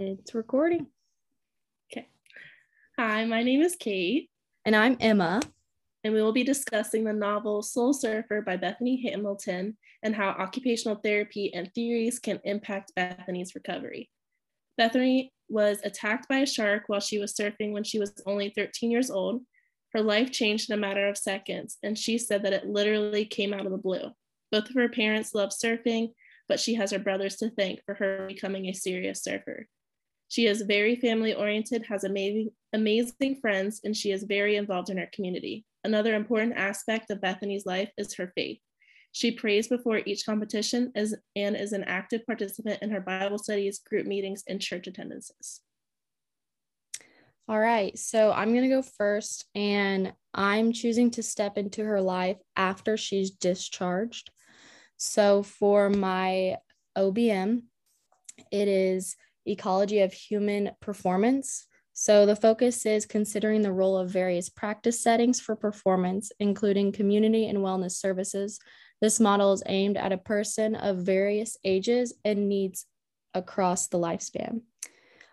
It's 0.00 0.32
recording. 0.32 0.86
Okay. 1.90 2.06
Hi, 2.96 3.24
my 3.24 3.42
name 3.42 3.62
is 3.62 3.76
Kait. 3.76 4.28
And 4.64 4.76
I'm 4.76 4.96
Emma. 5.00 5.40
And 6.04 6.14
we 6.14 6.22
will 6.22 6.30
be 6.30 6.44
discussing 6.44 7.02
the 7.02 7.12
novel 7.12 7.62
Soul 7.62 7.92
Surfer 7.92 8.42
by 8.42 8.56
Bethany 8.56 9.02
Hamilton 9.02 9.76
and 10.04 10.14
how 10.14 10.28
occupational 10.28 11.00
therapy 11.02 11.52
and 11.52 11.74
theories 11.74 12.20
can 12.20 12.38
impact 12.44 12.92
Bethany's 12.94 13.56
recovery. 13.56 14.08
Bethany 14.76 15.32
was 15.48 15.80
attacked 15.82 16.28
by 16.28 16.38
a 16.38 16.46
shark 16.46 16.84
while 16.86 17.00
she 17.00 17.18
was 17.18 17.34
surfing 17.34 17.72
when 17.72 17.82
she 17.82 17.98
was 17.98 18.12
only 18.24 18.50
13 18.50 18.92
years 18.92 19.10
old. 19.10 19.42
Her 19.94 20.00
life 20.00 20.30
changed 20.30 20.70
in 20.70 20.78
a 20.78 20.80
matter 20.80 21.08
of 21.08 21.18
seconds, 21.18 21.76
and 21.82 21.98
she 21.98 22.18
said 22.18 22.44
that 22.44 22.52
it 22.52 22.68
literally 22.68 23.24
came 23.24 23.52
out 23.52 23.66
of 23.66 23.72
the 23.72 23.78
blue. 23.78 24.12
Both 24.52 24.70
of 24.70 24.76
her 24.76 24.88
parents 24.88 25.34
love 25.34 25.50
surfing, 25.50 26.12
but 26.48 26.60
she 26.60 26.74
has 26.74 26.92
her 26.92 27.00
brothers 27.00 27.34
to 27.38 27.50
thank 27.50 27.80
for 27.84 27.94
her 27.94 28.28
becoming 28.28 28.66
a 28.66 28.72
serious 28.72 29.24
surfer. 29.24 29.66
She 30.28 30.46
is 30.46 30.62
very 30.62 30.96
family 30.96 31.34
oriented, 31.34 31.86
has 31.88 32.04
amazing, 32.04 32.50
amazing 32.72 33.40
friends, 33.40 33.80
and 33.82 33.96
she 33.96 34.10
is 34.10 34.24
very 34.24 34.56
involved 34.56 34.90
in 34.90 34.98
her 34.98 35.08
community. 35.12 35.64
Another 35.84 36.14
important 36.14 36.56
aspect 36.56 37.10
of 37.10 37.20
Bethany's 37.20 37.64
life 37.64 37.90
is 37.96 38.14
her 38.14 38.30
faith. 38.34 38.58
She 39.12 39.30
prays 39.30 39.68
before 39.68 40.02
each 40.04 40.26
competition 40.26 40.92
and 40.94 41.56
is 41.56 41.72
an 41.72 41.84
active 41.84 42.26
participant 42.26 42.82
in 42.82 42.90
her 42.90 43.00
Bible 43.00 43.38
studies, 43.38 43.78
group 43.78 44.06
meetings, 44.06 44.44
and 44.46 44.60
church 44.60 44.86
attendances. 44.86 45.62
All 47.48 47.58
right, 47.58 47.98
so 47.98 48.30
I'm 48.30 48.50
going 48.50 48.68
to 48.68 48.76
go 48.76 48.82
first, 48.82 49.46
and 49.54 50.12
I'm 50.34 50.72
choosing 50.72 51.10
to 51.12 51.22
step 51.22 51.56
into 51.56 51.82
her 51.82 52.02
life 52.02 52.36
after 52.54 52.98
she's 52.98 53.30
discharged. 53.30 54.30
So 54.98 55.42
for 55.42 55.88
my 55.88 56.56
OBM, 56.98 57.62
it 58.52 58.68
is 58.68 59.16
ecology 59.46 60.00
of 60.00 60.12
human 60.12 60.70
performance. 60.80 61.66
So 61.92 62.26
the 62.26 62.36
focus 62.36 62.86
is 62.86 63.06
considering 63.06 63.62
the 63.62 63.72
role 63.72 63.96
of 63.96 64.10
various 64.10 64.48
practice 64.48 65.02
settings 65.02 65.40
for 65.40 65.56
performance, 65.56 66.30
including 66.38 66.92
community 66.92 67.48
and 67.48 67.58
wellness 67.58 67.92
services. 67.92 68.60
This 69.00 69.18
model 69.18 69.52
is 69.52 69.62
aimed 69.66 69.96
at 69.96 70.12
a 70.12 70.18
person 70.18 70.74
of 70.74 70.98
various 70.98 71.56
ages 71.64 72.14
and 72.24 72.48
needs 72.48 72.86
across 73.34 73.88
the 73.88 73.98
lifespan. 73.98 74.62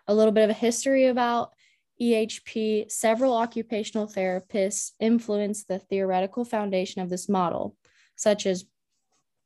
A 0.08 0.14
little 0.14 0.32
bit 0.32 0.44
of 0.44 0.50
a 0.50 0.54
history 0.54 1.06
about 1.06 1.52
EHP. 2.00 2.90
Several 2.90 3.34
occupational 3.34 4.06
therapists 4.06 4.92
influenced 5.00 5.68
the 5.68 5.78
theoretical 5.78 6.44
foundation 6.44 7.00
of 7.00 7.08
this 7.08 7.28
model, 7.28 7.76
such 8.16 8.46
as 8.46 8.64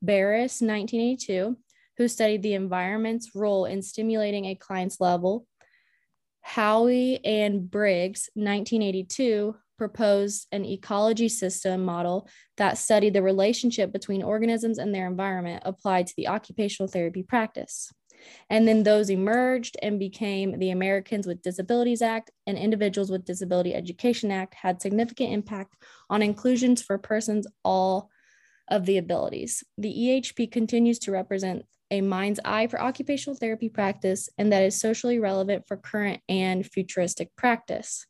Barris, 0.02 0.60
1982, 0.60 1.56
who 1.96 2.08
studied 2.08 2.42
the 2.42 2.54
environment's 2.54 3.34
role 3.34 3.64
in 3.64 3.82
stimulating 3.82 4.46
a 4.46 4.54
client's 4.54 5.00
level. 5.00 5.46
Howie 6.40 7.24
and 7.24 7.70
Briggs, 7.70 8.30
1982, 8.34 9.54
proposed 9.76 10.46
an 10.52 10.64
ecology 10.64 11.28
system 11.28 11.84
model 11.84 12.28
that 12.58 12.76
studied 12.76 13.14
the 13.14 13.22
relationship 13.22 13.92
between 13.92 14.22
organisms 14.22 14.78
and 14.78 14.94
their 14.94 15.06
environment 15.06 15.62
applied 15.64 16.06
to 16.06 16.14
the 16.16 16.28
occupational 16.28 16.86
therapy 16.86 17.22
practice. 17.22 17.90
And 18.50 18.68
then 18.68 18.82
those 18.82 19.08
emerged 19.08 19.78
and 19.82 19.98
became 19.98 20.58
the 20.58 20.70
Americans 20.70 21.26
with 21.26 21.40
Disabilities 21.40 22.02
Act 22.02 22.30
and 22.46 22.58
Individuals 22.58 23.10
with 23.10 23.24
Disability 23.24 23.74
Education 23.74 24.30
Act 24.30 24.54
had 24.54 24.82
significant 24.82 25.32
impact 25.32 25.76
on 26.10 26.20
inclusions 26.20 26.82
for 26.82 26.98
persons 26.98 27.46
all 27.64 28.10
of 28.68 28.86
the 28.86 28.98
abilities. 28.98 29.64
The 29.78 29.92
EHP 29.92 30.52
continues 30.52 30.98
to 31.00 31.12
represent 31.12 31.64
a 31.90 32.00
mind's 32.00 32.40
eye 32.44 32.66
for 32.66 32.80
occupational 32.80 33.36
therapy 33.36 33.68
practice 33.68 34.28
and 34.38 34.52
that 34.52 34.62
is 34.62 34.80
socially 34.80 35.18
relevant 35.18 35.66
for 35.66 35.76
current 35.76 36.20
and 36.28 36.64
futuristic 36.66 37.34
practice. 37.36 38.06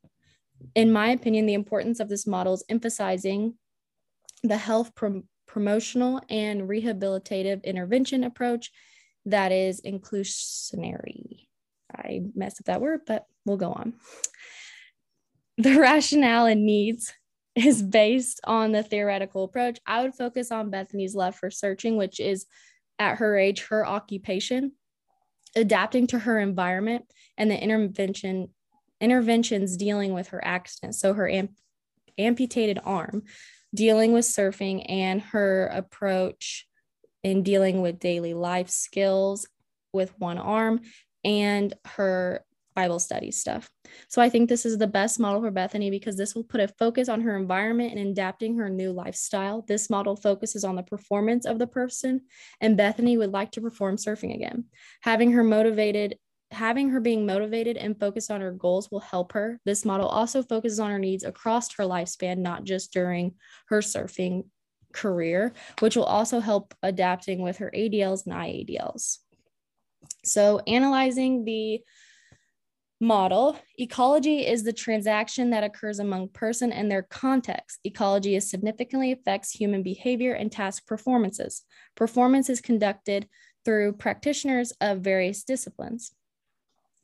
In 0.75 0.93
my 0.93 1.11
opinion, 1.11 1.47
the 1.47 1.55
importance 1.55 2.01
of 2.01 2.09
this 2.09 2.27
model 2.27 2.55
is 2.55 2.65
emphasizing 2.69 3.55
the 4.43 4.59
health 4.59 4.95
prom- 4.95 5.25
promotional 5.47 6.21
and 6.29 6.63
rehabilitative 6.63 7.65
intervention 7.65 8.25
approach 8.25 8.71
that 9.27 9.53
is 9.53 9.81
inclusionary. 9.83 11.47
I 11.95 12.21
messed 12.35 12.61
up 12.61 12.67
that 12.67 12.81
word, 12.81 13.01
but 13.07 13.27
we'll 13.45 13.57
go 13.57 13.73
on. 13.73 13.95
The 15.59 15.79
rationale 15.79 16.47
and 16.47 16.65
needs 16.65 17.13
is 17.55 17.83
based 17.83 18.41
on 18.45 18.73
the 18.73 18.83
theoretical 18.83 19.45
approach. 19.45 19.79
I 19.87 20.03
would 20.03 20.15
focus 20.15 20.51
on 20.51 20.71
Bethany's 20.71 21.15
love 21.15 21.35
for 21.35 21.51
searching, 21.51 21.97
which 21.97 22.21
is 22.21 22.47
at 23.01 23.17
her 23.17 23.37
age, 23.37 23.65
her 23.65 23.85
occupation, 23.85 24.73
adapting 25.57 26.07
to 26.09 26.19
her 26.21 26.39
environment, 26.39 27.07
and 27.37 27.51
the 27.51 27.61
intervention 27.61 28.51
interventions 29.01 29.79
dealing 29.79 30.13
with 30.13 30.29
her 30.29 30.45
accident. 30.45 30.95
So 30.95 31.15
her 31.15 31.29
amp- 31.29 31.57
amputated 32.19 32.79
arm, 32.85 33.23
dealing 33.75 34.13
with 34.13 34.27
surfing, 34.27 34.85
and 34.89 35.23
her 35.23 35.67
approach 35.69 36.67
in 37.25 37.43
dealing 37.43 37.81
with 37.81 37.99
daily 37.99 38.35
life 38.35 38.69
skills 38.69 39.49
with 39.93 40.13
one 40.19 40.37
arm, 40.39 40.83
and 41.25 41.73
her 41.85 42.45
Bible 42.81 42.99
study 42.99 43.31
stuff. 43.31 43.69
So 44.09 44.23
I 44.23 44.31
think 44.31 44.49
this 44.49 44.65
is 44.65 44.79
the 44.79 44.87
best 44.87 45.21
model 45.21 45.43
for 45.43 45.51
Bethany 45.51 45.91
because 45.91 46.17
this 46.17 46.35
will 46.35 46.45
put 46.45 46.63
a 46.63 46.69
focus 46.69 47.11
on 47.11 47.21
her 47.21 47.37
environment 47.37 47.99
and 47.99 48.09
adapting 48.09 48.57
her 48.57 48.71
new 48.71 48.91
lifestyle. 48.91 49.67
This 49.69 49.91
model 49.91 50.17
focuses 50.17 50.65
on 50.65 50.77
the 50.77 50.83
performance 50.83 51.45
of 51.45 51.59
the 51.59 51.67
person, 51.67 52.23
and 52.59 52.79
Bethany 52.79 53.19
would 53.19 53.33
like 53.33 53.51
to 53.53 53.61
perform 53.61 53.97
surfing 53.97 54.35
again. 54.35 54.65
Having 55.03 55.33
her 55.33 55.45
motivated 55.45 56.17
having 56.53 56.89
her 56.89 57.01
being 57.01 57.27
motivated 57.27 57.77
and 57.77 58.01
focused 58.01 58.31
on 58.31 58.41
her 58.41 58.51
goals 58.51 58.91
will 58.91 59.01
help 59.01 59.33
her. 59.33 59.61
This 59.65 59.85
model 59.85 60.09
also 60.09 60.43
focuses 60.43 60.81
on 60.81 60.91
her 60.91 60.99
needs 60.99 61.23
across 61.23 61.73
her 61.75 61.85
lifespan, 61.85 62.39
not 62.39 62.65
just 62.65 62.93
during 62.93 63.35
her 63.69 63.81
surfing 63.81 64.47
career, 64.93 65.53
which 65.79 65.97
will 65.97 66.11
also 66.17 66.41
help 66.41 66.75
adapting 66.83 67.43
with 67.43 67.59
her 67.59 67.71
ADLs 67.73 68.27
and 68.27 68.35
IADLs. 68.35 69.19
So, 70.25 70.61
analyzing 70.67 71.45
the 71.45 71.83
model, 73.01 73.59
ecology 73.79 74.47
is 74.47 74.63
the 74.63 74.73
transaction 74.73 75.51
that 75.51 75.65
occurs 75.65 75.99
among 75.99 76.29
person 76.29 76.71
and 76.71 76.91
their 76.91 77.03
context. 77.03 77.81
Ecology 77.85 78.37
is 78.37 78.51
significantly 78.51 79.13
affects 79.13 79.51
human 79.51 79.83
behavior 79.83 80.35
and 80.35 80.53
task 80.53 80.87
performances. 80.87 81.63
Performance 81.97 82.51
is 82.51 82.61
conducted 82.61 83.27
through 83.65 83.95
practitioners 83.95 84.73
of 84.81 85.01
various 85.01 85.45
disciplines. 85.45 86.13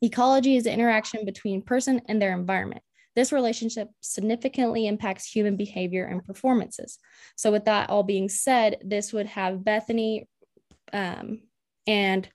Ecology 0.01 0.55
is 0.55 0.65
the 0.65 0.71
interaction 0.71 1.25
between 1.25 1.63
person 1.63 2.01
and 2.07 2.21
their 2.21 2.33
environment. 2.33 2.83
This 3.15 3.31
relationship 3.31 3.89
significantly 4.01 4.85
impacts 4.85 5.25
human 5.25 5.57
behavior 5.57 6.05
and 6.05 6.23
performances. 6.23 6.99
So, 7.35 7.51
with 7.51 7.65
that 7.65 7.89
all 7.89 8.03
being 8.03 8.29
said, 8.29 8.77
this 8.85 9.11
would 9.11 9.25
have 9.25 9.63
Bethany 9.63 10.29
um, 10.93 11.41
and 11.87 12.29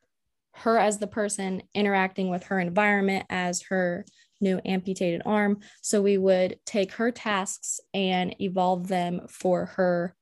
her 0.55 0.79
as 0.79 0.99
the 0.99 1.07
person 1.07 1.63
interacting 1.75 2.29
with 2.29 2.45
her 2.45 2.61
environment 2.61 3.27
as 3.31 3.63
her 3.63 4.05
new 4.41 4.61
amputated 4.65 5.23
arm. 5.25 5.61
So 5.81 6.03
we 6.03 6.19
would 6.19 6.59
take 6.67 6.93
her 6.95 7.11
tasks 7.11 7.81
and 7.95 8.35
evolve 8.41 8.89
them 8.89 9.23
for 9.29 9.67
her 9.67 10.15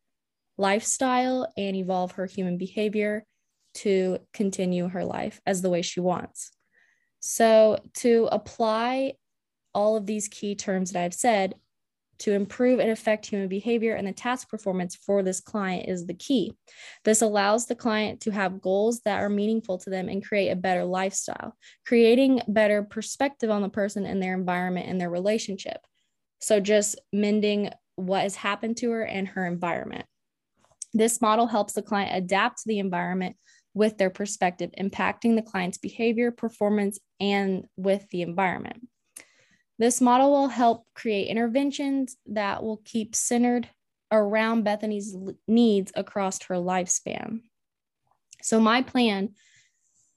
lifestyle 0.59 1.51
and 1.57 1.75
evolve 1.75 2.13
her 2.13 2.27
human 2.27 2.59
behavior 2.59 3.25
to 3.73 4.19
continue 4.33 4.89
her 4.89 5.05
life 5.05 5.41
as 5.47 5.63
the 5.63 5.71
way 5.71 5.83
she 5.83 6.01
wants. 6.01 6.51
So 7.21 7.79
to 7.95 8.29
apply 8.31 9.15
all 9.75 9.97
of 9.97 10.07
these 10.07 10.29
key 10.29 10.55
terms 10.55 10.93
that 10.93 11.03
I've 11.03 11.15
said, 11.15 11.55
to 12.21 12.33
improve 12.33 12.79
and 12.79 12.91
affect 12.91 13.27
human 13.27 13.49
behavior 13.49 13.95
and 13.95 14.07
the 14.07 14.13
task 14.13 14.49
performance 14.49 14.95
for 14.95 15.23
this 15.23 15.41
client 15.41 15.89
is 15.89 16.07
the 16.07 16.15
key. 16.15 16.53
This 17.05 17.23
allows 17.23 17.67
the 17.67 17.75
client 17.75 18.21
to 18.23 18.31
have 18.31 18.61
goals 18.61 19.01
that 19.01 19.21
are 19.21 19.29
meaningful 19.29 19.79
to 19.79 19.91
them 19.91 20.09
and 20.09 20.25
create 20.25 20.51
a 20.51 20.57
better 20.57 20.85
lifestyle, 20.85 21.57
creating 21.87 22.43
better 22.47 22.83
perspective 22.83 23.51
on 23.51 23.63
the 23.63 23.69
person 23.69 24.07
and 24.07 24.23
their 24.23 24.35
environment 24.35 24.87
and 24.89 25.01
their 25.01 25.11
relationship. 25.11 25.79
So, 26.41 26.61
just 26.61 27.01
mending 27.13 27.71
what 27.97 28.23
has 28.23 28.37
happened 28.37 28.77
to 28.79 28.91
her 28.91 29.03
and 29.03 29.29
her 29.29 29.47
environment. 29.47 30.05
This 30.93 31.21
model 31.21 31.47
helps 31.47 31.75
the 31.75 31.83
client 31.83 32.17
adapt 32.17 32.59
to 32.59 32.65
the 32.67 32.79
environment 32.79 33.37
with 33.75 33.99
their 33.99 34.11
perspective, 34.11 34.71
impacting 34.79 35.37
the 35.37 35.43
client's 35.43 35.79
behavior, 35.79 36.31
performance, 36.31 36.99
and 37.21 37.65
with 37.77 38.09
the 38.11 38.23
environment. 38.23 38.89
This 39.81 39.99
model 40.03 40.31
will 40.31 40.49
help 40.49 40.85
create 40.95 41.29
interventions 41.29 42.19
that 42.27 42.63
will 42.63 42.83
keep 42.85 43.17
centered 43.17 43.67
around 44.13 44.63
Bethany's 44.63 45.17
needs 45.49 45.91
across 45.97 46.43
her 46.43 46.57
lifespan. 46.57 47.41
So, 48.43 48.61
my 48.61 48.83
plan 48.83 49.31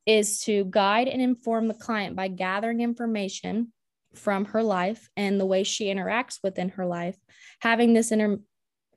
is 0.05 0.41
to 0.41 0.65
guide 0.65 1.07
and 1.07 1.21
inform 1.21 1.69
the 1.69 1.73
client 1.73 2.13
by 2.13 2.27
gathering 2.27 2.81
information 2.81 3.71
from 4.15 4.43
her 4.43 4.61
life 4.61 5.09
and 5.15 5.39
the 5.39 5.45
way 5.45 5.63
she 5.63 5.85
interacts 5.85 6.39
within 6.43 6.67
her 6.67 6.85
life. 6.85 7.15
Having 7.61 7.93
this 7.93 8.11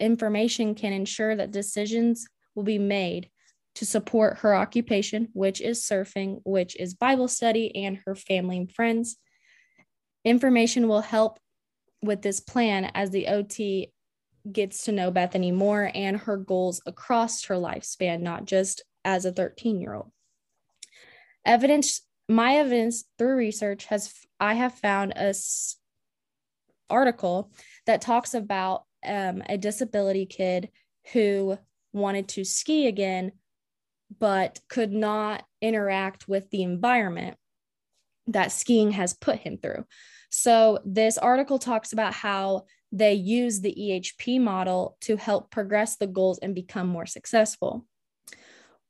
information 0.01 0.75
can 0.75 0.93
ensure 0.93 1.37
that 1.37 1.53
decisions 1.53 2.27
will 2.57 2.65
be 2.65 2.81
made 2.81 3.31
to 3.77 3.87
support 3.87 4.39
her 4.39 4.53
occupation, 4.53 5.29
which 5.33 5.61
is 5.61 5.85
surfing, 5.85 6.41
which 6.45 6.75
is 6.75 6.93
Bible 6.95 7.29
study, 7.29 7.73
and 7.77 8.01
her 8.05 8.17
family 8.17 8.57
and 8.57 8.73
friends. 8.73 9.17
Information 10.27 10.89
will 10.89 11.03
help 11.03 11.39
with 12.03 12.21
this 12.21 12.41
plan 12.41 12.91
as 12.95 13.11
the 13.11 13.29
OT 13.29 13.93
gets 14.51 14.85
to 14.85 14.93
know 14.93 15.13
Bethany 15.13 15.53
more 15.53 15.89
and 15.95 16.17
her 16.17 16.37
goals 16.37 16.81
across 16.85 17.45
her 17.45 17.55
lifespan, 17.55 18.23
not 18.23 18.45
just 18.45 18.83
as 19.05 19.25
a 19.25 19.31
13 19.31 19.81
year 19.81 19.95
old. 19.95 20.11
Evidence, 21.45 22.03
my 22.29 22.57
evidence 22.57 23.05
through 23.19 23.37
research 23.37 23.85
has, 23.85 24.13
I 24.41 24.55
have 24.55 24.75
found 24.75 25.13
a 25.13 25.29
s- 25.29 25.77
article 26.91 27.53
that 27.87 28.01
talks 28.01 28.35
about 28.35 28.83
um, 29.07 29.45
a 29.49 29.57
disability 29.57 30.27
kid 30.27 30.71
who 31.13 31.57
wanted 31.93 32.27
to 32.31 32.45
ski 32.45 32.89
again, 32.89 33.31
but 34.19 34.59
could 34.69 34.91
not 34.91 35.45
interact 35.63 36.27
with 36.27 36.51
the 36.51 36.65
environment 36.65 37.37
that 38.27 38.51
skiing 38.51 38.91
has 38.93 39.15
put 39.15 39.39
him 39.39 39.57
through. 39.57 39.85
So, 40.39 40.81
this 40.85 41.17
article 41.17 41.59
talks 41.59 41.95
about 41.95 42.13
how 42.13 42.67
they 42.93 43.15
use 43.15 43.63
the 43.63 43.75
EHP 43.75 44.39
model 44.39 44.99
to 45.01 45.17
help 45.17 45.51
progress 45.51 45.97
the 45.97 46.07
goals 46.07 46.39
and 46.41 46.55
become 46.55 46.89
more 46.89 47.07
successful. 47.07 47.87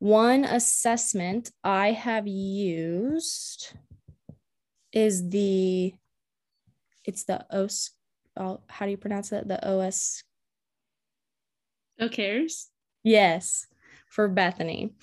One 0.00 0.44
assessment 0.44 1.52
I 1.62 1.92
have 1.92 2.26
used 2.26 3.72
is 4.92 5.28
the 5.28 5.94
it's 7.04 7.22
the 7.22 7.46
OS 7.48 7.92
oh, 8.36 8.62
how 8.66 8.86
do 8.86 8.90
you 8.90 8.96
pronounce 8.96 9.30
it? 9.30 9.46
The 9.46 9.64
OS 9.64 10.24
OCAIRS? 12.00 12.66
Yes, 13.04 13.68
for 14.08 14.26
Bethany. 14.26 14.94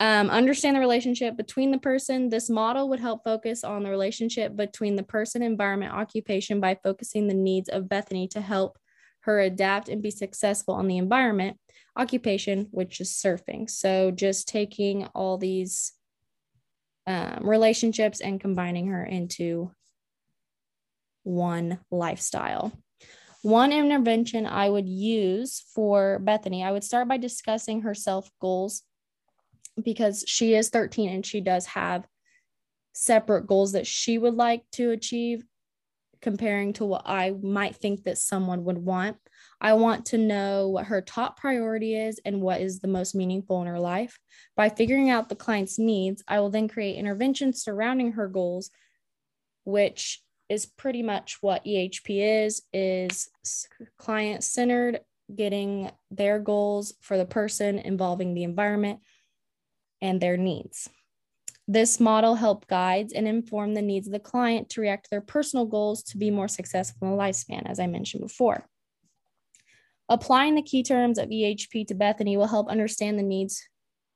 Um, 0.00 0.30
understand 0.30 0.76
the 0.76 0.80
relationship 0.80 1.36
between 1.36 1.70
the 1.70 1.78
person. 1.78 2.30
This 2.30 2.48
model 2.48 2.88
would 2.88 3.00
help 3.00 3.22
focus 3.22 3.62
on 3.62 3.82
the 3.82 3.90
relationship 3.90 4.56
between 4.56 4.96
the 4.96 5.02
person, 5.02 5.42
environment, 5.42 5.92
occupation 5.92 6.58
by 6.58 6.78
focusing 6.82 7.28
the 7.28 7.34
needs 7.34 7.68
of 7.68 7.86
Bethany 7.86 8.26
to 8.28 8.40
help 8.40 8.78
her 9.20 9.40
adapt 9.40 9.90
and 9.90 10.02
be 10.02 10.10
successful 10.10 10.72
on 10.72 10.88
the 10.88 10.96
environment, 10.96 11.58
occupation, 11.96 12.68
which 12.70 12.98
is 13.02 13.10
surfing. 13.10 13.68
So 13.68 14.10
just 14.10 14.48
taking 14.48 15.04
all 15.14 15.36
these 15.36 15.92
um, 17.06 17.40
relationships 17.42 18.22
and 18.22 18.40
combining 18.40 18.86
her 18.86 19.04
into 19.04 19.70
one 21.24 21.78
lifestyle. 21.90 22.72
One 23.42 23.70
intervention 23.70 24.46
I 24.46 24.70
would 24.70 24.88
use 24.88 25.62
for 25.74 26.18
Bethany, 26.20 26.64
I 26.64 26.72
would 26.72 26.84
start 26.84 27.06
by 27.06 27.18
discussing 27.18 27.82
her 27.82 27.94
self 27.94 28.30
goals 28.40 28.82
because 29.82 30.24
she 30.26 30.54
is 30.54 30.68
13 30.68 31.10
and 31.10 31.26
she 31.26 31.40
does 31.40 31.66
have 31.66 32.06
separate 32.92 33.46
goals 33.46 33.72
that 33.72 33.86
she 33.86 34.18
would 34.18 34.34
like 34.34 34.62
to 34.72 34.90
achieve 34.90 35.44
comparing 36.20 36.72
to 36.74 36.84
what 36.84 37.02
I 37.06 37.32
might 37.42 37.76
think 37.76 38.04
that 38.04 38.18
someone 38.18 38.64
would 38.64 38.78
want. 38.78 39.16
I 39.60 39.72
want 39.74 40.06
to 40.06 40.18
know 40.18 40.68
what 40.68 40.86
her 40.86 41.00
top 41.00 41.38
priority 41.38 41.96
is 41.96 42.20
and 42.24 42.42
what 42.42 42.60
is 42.60 42.80
the 42.80 42.88
most 42.88 43.14
meaningful 43.14 43.60
in 43.62 43.66
her 43.68 43.80
life. 43.80 44.18
By 44.56 44.68
figuring 44.68 45.08
out 45.08 45.28
the 45.28 45.36
client's 45.36 45.78
needs, 45.78 46.22
I 46.28 46.40
will 46.40 46.50
then 46.50 46.68
create 46.68 46.96
interventions 46.96 47.62
surrounding 47.62 48.12
her 48.12 48.28
goals, 48.28 48.70
which 49.64 50.22
is 50.48 50.66
pretty 50.66 51.02
much 51.02 51.38
what 51.40 51.64
EHP 51.64 52.44
is 52.44 52.62
is 52.72 53.28
client 53.98 54.44
centered, 54.44 55.00
getting 55.34 55.90
their 56.10 56.38
goals 56.38 56.92
for 57.00 57.16
the 57.16 57.24
person 57.24 57.78
involving 57.78 58.34
the 58.34 58.42
environment 58.42 59.00
and 60.00 60.20
their 60.20 60.36
needs. 60.36 60.88
This 61.68 62.00
model 62.00 62.34
help 62.34 62.66
guides 62.66 63.12
and 63.12 63.28
inform 63.28 63.74
the 63.74 63.82
needs 63.82 64.08
of 64.08 64.12
the 64.12 64.18
client 64.18 64.70
to 64.70 64.80
react 64.80 65.04
to 65.04 65.10
their 65.10 65.20
personal 65.20 65.66
goals 65.66 66.02
to 66.04 66.18
be 66.18 66.30
more 66.30 66.48
successful 66.48 67.06
in 67.06 67.16
the 67.16 67.22
lifespan, 67.22 67.62
as 67.70 67.78
I 67.78 67.86
mentioned 67.86 68.22
before. 68.22 68.66
Applying 70.08 70.56
the 70.56 70.62
key 70.62 70.82
terms 70.82 71.18
of 71.18 71.28
EHP 71.28 71.86
to 71.86 71.94
Bethany 71.94 72.36
will 72.36 72.48
help 72.48 72.68
understand 72.68 73.18
the 73.18 73.22
needs 73.22 73.62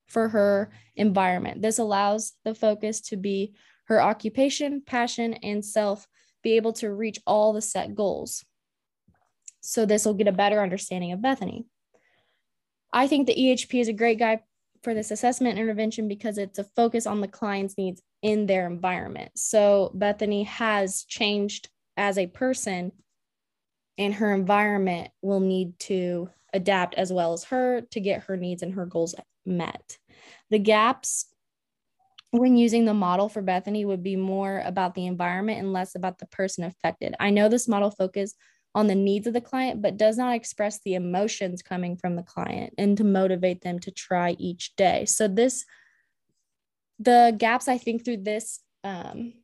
for 0.08 0.28
her 0.30 0.72
environment. 0.96 1.62
This 1.62 1.78
allows 1.78 2.32
the 2.44 2.54
focus 2.54 3.00
to 3.02 3.16
be 3.16 3.54
her 3.84 4.02
occupation, 4.02 4.82
passion, 4.84 5.34
and 5.34 5.64
self 5.64 6.08
be 6.42 6.56
able 6.56 6.72
to 6.74 6.92
reach 6.92 7.20
all 7.26 7.52
the 7.52 7.62
set 7.62 7.94
goals. 7.94 8.44
So 9.60 9.86
this 9.86 10.04
will 10.04 10.14
get 10.14 10.28
a 10.28 10.32
better 10.32 10.60
understanding 10.60 11.12
of 11.12 11.22
Bethany. 11.22 11.66
I 12.92 13.06
think 13.06 13.26
the 13.26 13.34
EHP 13.34 13.80
is 13.80 13.88
a 13.88 13.92
great 13.92 14.18
guide 14.18 14.40
for 14.84 14.94
this 14.94 15.10
assessment 15.10 15.58
intervention 15.58 16.06
because 16.06 16.38
it's 16.38 16.58
a 16.58 16.64
focus 16.76 17.06
on 17.06 17.20
the 17.20 17.28
client's 17.28 17.76
needs 17.76 18.02
in 18.22 18.46
their 18.46 18.66
environment. 18.66 19.32
So 19.34 19.90
Bethany 19.94 20.44
has 20.44 21.04
changed 21.04 21.68
as 21.96 22.18
a 22.18 22.26
person 22.26 22.92
and 23.98 24.14
her 24.14 24.34
environment 24.34 25.10
will 25.22 25.40
need 25.40 25.78
to 25.80 26.28
adapt 26.52 26.94
as 26.94 27.12
well 27.12 27.32
as 27.32 27.44
her 27.44 27.80
to 27.90 28.00
get 28.00 28.24
her 28.24 28.36
needs 28.36 28.62
and 28.62 28.74
her 28.74 28.86
goals 28.86 29.14
met. 29.44 29.98
The 30.50 30.58
gaps 30.58 31.26
when 32.30 32.56
using 32.56 32.84
the 32.84 32.94
model 32.94 33.28
for 33.28 33.42
Bethany 33.42 33.84
would 33.84 34.02
be 34.02 34.16
more 34.16 34.60
about 34.64 34.94
the 34.94 35.06
environment 35.06 35.60
and 35.60 35.72
less 35.72 35.94
about 35.94 36.18
the 36.18 36.26
person 36.26 36.64
affected. 36.64 37.14
I 37.20 37.30
know 37.30 37.48
this 37.48 37.68
model 37.68 37.92
focus 37.92 38.34
on 38.74 38.86
the 38.86 38.94
needs 38.94 39.26
of 39.26 39.32
the 39.32 39.40
client, 39.40 39.80
but 39.82 39.96
does 39.96 40.18
not 40.18 40.34
express 40.34 40.80
the 40.80 40.94
emotions 40.94 41.62
coming 41.62 41.96
from 41.96 42.16
the 42.16 42.22
client 42.22 42.74
and 42.76 42.96
to 42.96 43.04
motivate 43.04 43.62
them 43.62 43.78
to 43.80 43.90
try 43.90 44.32
each 44.38 44.74
day. 44.76 45.04
So, 45.04 45.28
this, 45.28 45.64
the 46.98 47.34
gaps 47.36 47.68
I 47.68 47.78
think 47.78 48.04
through 48.04 48.18
this 48.18 48.60
um, 48.82 49.34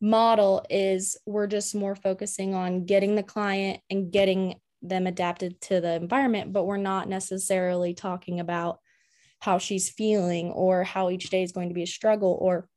model 0.00 0.64
is 0.70 1.16
we're 1.26 1.46
just 1.46 1.74
more 1.74 1.94
focusing 1.94 2.54
on 2.54 2.84
getting 2.84 3.14
the 3.14 3.22
client 3.22 3.80
and 3.90 4.10
getting 4.10 4.56
them 4.82 5.06
adapted 5.06 5.60
to 5.60 5.80
the 5.80 5.94
environment, 5.94 6.52
but 6.52 6.64
we're 6.64 6.78
not 6.78 7.08
necessarily 7.08 7.94
talking 7.94 8.40
about 8.40 8.78
how 9.40 9.58
she's 9.58 9.90
feeling 9.90 10.50
or 10.50 10.84
how 10.84 11.10
each 11.10 11.30
day 11.30 11.42
is 11.42 11.52
going 11.52 11.68
to 11.68 11.74
be 11.74 11.82
a 11.82 11.86
struggle 11.86 12.36
or 12.40 12.68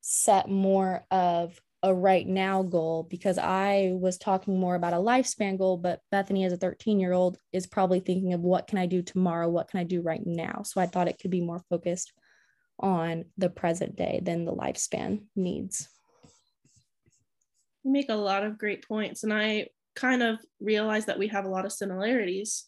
set 0.00 0.48
more 0.48 1.04
of 1.10 1.58
a 1.84 1.94
right 1.94 2.26
now 2.26 2.62
goal 2.62 3.06
because 3.10 3.36
I 3.36 3.92
was 3.92 4.16
talking 4.16 4.58
more 4.58 4.74
about 4.74 4.94
a 4.94 4.96
lifespan 4.96 5.58
goal, 5.58 5.76
but 5.76 6.00
Bethany, 6.10 6.46
as 6.46 6.52
a 6.54 6.56
13 6.56 6.98
year 6.98 7.12
old, 7.12 7.36
is 7.52 7.66
probably 7.66 8.00
thinking 8.00 8.32
of 8.32 8.40
what 8.40 8.66
can 8.66 8.78
I 8.78 8.86
do 8.86 9.02
tomorrow? 9.02 9.50
What 9.50 9.68
can 9.68 9.80
I 9.80 9.84
do 9.84 10.00
right 10.00 10.22
now? 10.24 10.62
So 10.64 10.80
I 10.80 10.86
thought 10.86 11.08
it 11.08 11.18
could 11.20 11.30
be 11.30 11.42
more 11.42 11.62
focused 11.68 12.14
on 12.80 13.26
the 13.36 13.50
present 13.50 13.96
day 13.96 14.20
than 14.22 14.46
the 14.46 14.54
lifespan 14.54 15.24
needs. 15.36 15.86
You 17.84 17.92
make 17.92 18.08
a 18.08 18.14
lot 18.14 18.44
of 18.44 18.58
great 18.58 18.88
points, 18.88 19.22
and 19.22 19.32
I 19.32 19.68
kind 19.94 20.22
of 20.22 20.38
realized 20.60 21.06
that 21.08 21.18
we 21.18 21.28
have 21.28 21.44
a 21.44 21.50
lot 21.50 21.66
of 21.66 21.72
similarities. 21.72 22.64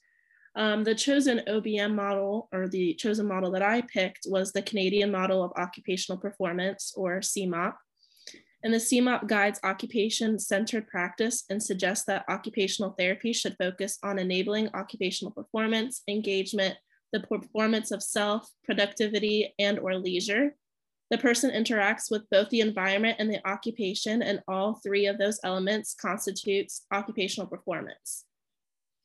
Um, 0.56 0.84
the 0.84 0.94
chosen 0.94 1.40
OBM 1.48 1.94
model, 1.94 2.50
or 2.52 2.68
the 2.68 2.92
chosen 2.94 3.26
model 3.26 3.50
that 3.52 3.62
I 3.62 3.80
picked, 3.80 4.26
was 4.26 4.52
the 4.52 4.60
Canadian 4.60 5.10
Model 5.10 5.42
of 5.42 5.52
Occupational 5.56 6.20
Performance, 6.20 6.92
or 6.94 7.20
CMOP. 7.20 7.72
And 8.64 8.72
the 8.72 8.78
CMOP 8.78 9.28
guides 9.28 9.60
occupation 9.62 10.38
centered 10.38 10.88
practice 10.88 11.44
and 11.50 11.62
suggests 11.62 12.04
that 12.06 12.24
occupational 12.28 12.92
therapy 12.98 13.32
should 13.32 13.56
focus 13.58 13.98
on 14.02 14.18
enabling 14.18 14.70
occupational 14.74 15.30
performance, 15.30 16.02
engagement, 16.08 16.76
the 17.12 17.20
performance 17.20 17.90
of 17.90 18.02
self, 18.02 18.50
productivity, 18.64 19.54
and 19.58 19.78
or 19.78 19.96
leisure. 19.96 20.56
The 21.10 21.18
person 21.18 21.50
interacts 21.52 22.10
with 22.10 22.28
both 22.30 22.48
the 22.48 22.60
environment 22.60 23.16
and 23.20 23.30
the 23.30 23.46
occupation, 23.48 24.22
and 24.22 24.42
all 24.48 24.80
three 24.82 25.06
of 25.06 25.18
those 25.18 25.38
elements 25.44 25.94
constitutes 25.94 26.84
occupational 26.92 27.46
performance. 27.46 28.24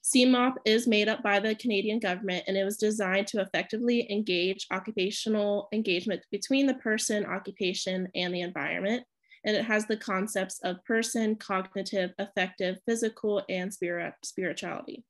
CMOP 0.03 0.55
is 0.65 0.87
made 0.87 1.07
up 1.07 1.21
by 1.21 1.39
the 1.39 1.53
Canadian 1.53 1.99
government 1.99 2.43
and 2.47 2.57
it 2.57 2.63
was 2.63 2.77
designed 2.77 3.27
to 3.27 3.39
effectively 3.39 4.11
engage 4.11 4.65
occupational 4.71 5.69
engagement 5.71 6.23
between 6.31 6.65
the 6.65 6.73
person, 6.75 7.23
occupation, 7.23 8.07
and 8.15 8.33
the 8.33 8.41
environment 8.41 9.03
and 9.45 9.55
it 9.55 9.65
has 9.65 9.85
the 9.85 9.97
concepts 9.97 10.59
of 10.63 10.83
person, 10.85 11.35
cognitive, 11.35 12.11
affective, 12.19 12.77
physical, 12.85 13.43
and 13.49 13.73
spirit, 13.73 14.13
spirituality. 14.23 15.03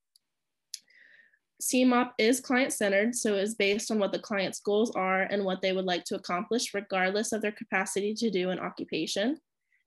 CMOP 1.62 2.10
is 2.18 2.40
client 2.40 2.72
centered, 2.72 3.14
so 3.14 3.34
it 3.34 3.42
is 3.42 3.54
based 3.54 3.90
on 3.90 4.00
what 4.00 4.10
the 4.10 4.18
client's 4.18 4.60
goals 4.60 4.90
are 4.96 5.22
and 5.22 5.44
what 5.44 5.62
they 5.62 5.72
would 5.72 5.84
like 5.84 6.04
to 6.04 6.16
accomplish, 6.16 6.74
regardless 6.74 7.30
of 7.30 7.40
their 7.40 7.52
capacity 7.52 8.14
to 8.14 8.30
do 8.30 8.50
an 8.50 8.58
occupation. 8.58 9.38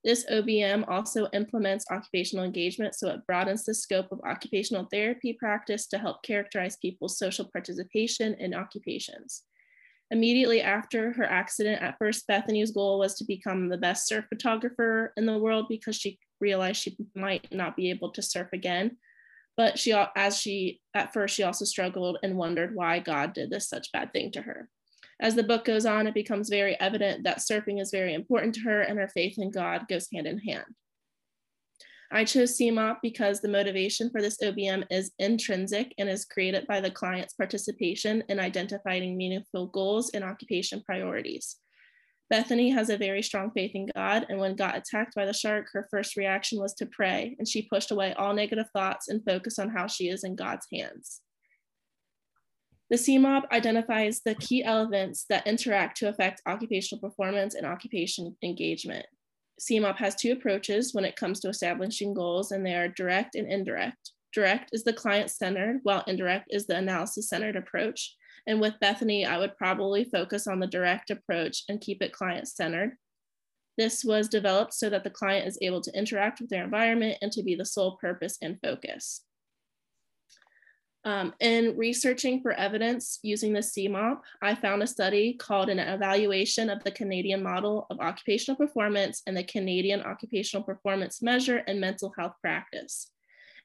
This 0.06 0.26
OBM 0.32 0.86
also 0.88 1.28
implements 1.34 1.84
occupational 1.92 2.46
engagement, 2.46 2.96
so 2.96 3.10
it 3.10 3.26
broadens 3.28 3.66
the 3.66 3.74
scope 3.74 4.12
of 4.12 4.22
occupational 4.26 4.88
therapy 4.92 5.34
practice 5.34 5.88
to 5.88 5.98
help 5.98 6.24
characterize 6.24 6.78
people's 6.78 7.18
social 7.18 7.46
participation 7.52 8.36
in 8.36 8.54
occupations. 8.54 9.44
Immediately 10.12 10.62
after 10.62 11.14
her 11.14 11.24
accident, 11.24 11.82
at 11.82 11.98
first, 11.98 12.28
Bethany's 12.28 12.72
goal 12.72 13.00
was 13.00 13.16
to 13.16 13.26
become 13.26 13.70
the 13.70 13.78
best 13.78 14.08
surf 14.08 14.26
photographer 14.30 15.12
in 15.18 15.26
the 15.26 15.38
world 15.38 15.66
because 15.68 15.96
she 15.96 16.20
realized 16.40 16.82
she 16.82 16.96
might 17.16 17.52
not 17.52 17.76
be 17.76 17.90
able 17.90 18.12
to 18.12 18.22
surf 18.22 18.50
again. 18.54 18.98
But 19.58 19.80
she, 19.80 19.94
as 20.16 20.38
she, 20.38 20.82
at 20.94 21.14
first, 21.14 21.36
she 21.36 21.44
also 21.44 21.66
struggled 21.66 22.18
and 22.22 22.38
wondered 22.38 22.76
why 22.76 23.00
God 23.00 23.34
did 23.34 23.50
this 23.50 23.70
such 23.70 23.92
bad 23.92 24.12
thing 24.14 24.32
to 24.34 24.42
her. 24.42 24.70
As 25.20 25.34
the 25.34 25.44
book 25.44 25.64
goes 25.64 25.86
on, 25.86 26.08
it 26.08 26.14
becomes 26.14 26.50
very 26.50 26.80
evident 26.80 27.24
that 27.24 27.40
surfing 27.40 27.82
is 27.82 27.90
very 27.90 28.14
important 28.14 28.54
to 28.56 28.62
her 28.62 28.82
and 28.82 29.00
her 29.00 29.08
faith 29.08 29.40
in 29.40 29.50
God 29.50 29.88
goes 29.88 30.08
hand 30.14 30.28
in 30.28 30.40
hand. 30.40 30.66
I 32.12 32.24
chose 32.24 32.58
CMOP 32.58 32.98
because 33.02 33.42
the 33.42 33.48
motivation 33.48 34.10
for 34.12 34.22
this 34.22 34.38
OBM 34.44 34.86
is 34.92 35.12
intrinsic 35.20 35.94
and 35.98 36.08
is 36.08 36.26
created 36.26 36.68
by 36.68 36.80
the 36.80 36.92
client's 36.92 37.34
participation 37.34 38.24
in 38.30 38.40
identifying 38.40 39.18
meaningful 39.18 39.68
goals 39.68 40.12
and 40.12 40.24
occupation 40.24 40.84
priorities. 40.86 41.58
Bethany 42.30 42.72
has 42.72 42.90
a 42.90 42.98
very 42.98 43.22
strong 43.22 43.52
faith 43.52 43.72
in 43.76 43.88
God, 43.96 44.26
and 44.30 44.40
when 44.40 44.56
got 44.56 44.78
attacked 44.78 45.14
by 45.16 45.26
the 45.26 45.34
shark, 45.34 45.68
her 45.74 45.88
first 45.92 46.16
reaction 46.16 46.60
was 46.60 46.74
to 46.76 46.88
pray, 46.88 47.36
and 47.38 47.48
she 47.48 47.68
pushed 47.70 47.92
away 47.92 48.14
all 48.14 48.34
negative 48.34 48.66
thoughts 48.74 49.10
and 49.10 49.24
focused 49.24 49.60
on 49.60 49.70
how 49.70 49.86
she 49.86 50.10
is 50.10 50.24
in 50.24 50.36
God's 50.36 50.66
hands. 50.74 51.22
The 52.90 52.98
CMOP 52.98 53.50
identifies 53.52 54.22
the 54.22 54.36
key 54.36 54.64
elements 54.64 55.26
that 55.30 55.48
interact 55.48 55.98
to 55.98 56.10
affect 56.10 56.42
occupational 56.48 57.02
performance 57.02 57.56
and 57.56 57.66
occupation 57.66 58.36
engagement. 58.44 59.06
CMOP 59.60 59.98
has 59.98 60.16
two 60.16 60.34
approaches 60.34 60.94
when 60.94 61.06
it 61.06 61.16
comes 61.16 61.40
to 61.40 61.50
establishing 61.50 62.14
goals, 62.14 62.52
and 62.52 62.66
they 62.66 62.76
are 62.76 62.90
direct 62.90 63.36
and 63.36 63.52
indirect. 63.52 64.12
Direct 64.34 64.70
is 64.74 64.84
the 64.84 64.94
client 64.94 65.32
centered, 65.32 65.80
while 65.84 66.04
indirect 66.08 66.48
is 66.50 66.68
the 66.68 66.76
analysis 66.76 67.30
centered 67.30 67.56
approach. 67.56 68.16
And 68.48 68.60
with 68.60 68.80
Bethany, 68.82 69.26
I 69.26 69.38
would 69.38 69.58
probably 69.58 70.04
focus 70.04 70.46
on 70.46 70.60
the 70.60 70.68
direct 70.68 71.10
approach 71.10 71.64
and 71.70 71.80
keep 71.80 72.02
it 72.02 72.12
client 72.12 72.48
centered. 72.48 72.98
This 73.78 74.04
was 74.04 74.28
developed 74.28 74.74
so 74.74 74.90
that 74.90 75.04
the 75.04 75.10
client 75.10 75.48
is 75.48 75.58
able 75.62 75.82
to 75.82 75.98
interact 75.98 76.42
with 76.42 76.50
their 76.50 76.64
environment 76.64 77.18
and 77.22 77.32
to 77.32 77.44
be 77.44 77.56
the 77.56 77.66
sole 77.66 77.98
purpose 77.98 78.38
and 78.42 78.60
focus. 78.62 79.22
Um, 81.06 81.36
in 81.40 81.78
researching 81.78 82.42
for 82.42 82.52
evidence 82.54 83.20
using 83.22 83.54
the 83.54 83.60
CMOP, 83.60 84.22
I 84.42 84.56
found 84.56 84.82
a 84.82 84.88
study 84.88 85.36
called 85.36 85.70
an 85.70 85.78
evaluation 85.78 86.68
of 86.68 86.84
the 86.84 86.90
Canadian 86.90 87.44
model 87.44 87.86
of 87.92 88.00
occupational 88.00 88.58
performance 88.58 89.22
and 89.28 89.38
the 89.38 89.44
Canadian 89.44 90.02
occupational 90.02 90.64
performance 90.64 91.22
measure 91.22 91.62
and 91.68 91.80
mental 91.80 92.12
health 92.18 92.34
practice. 92.42 93.12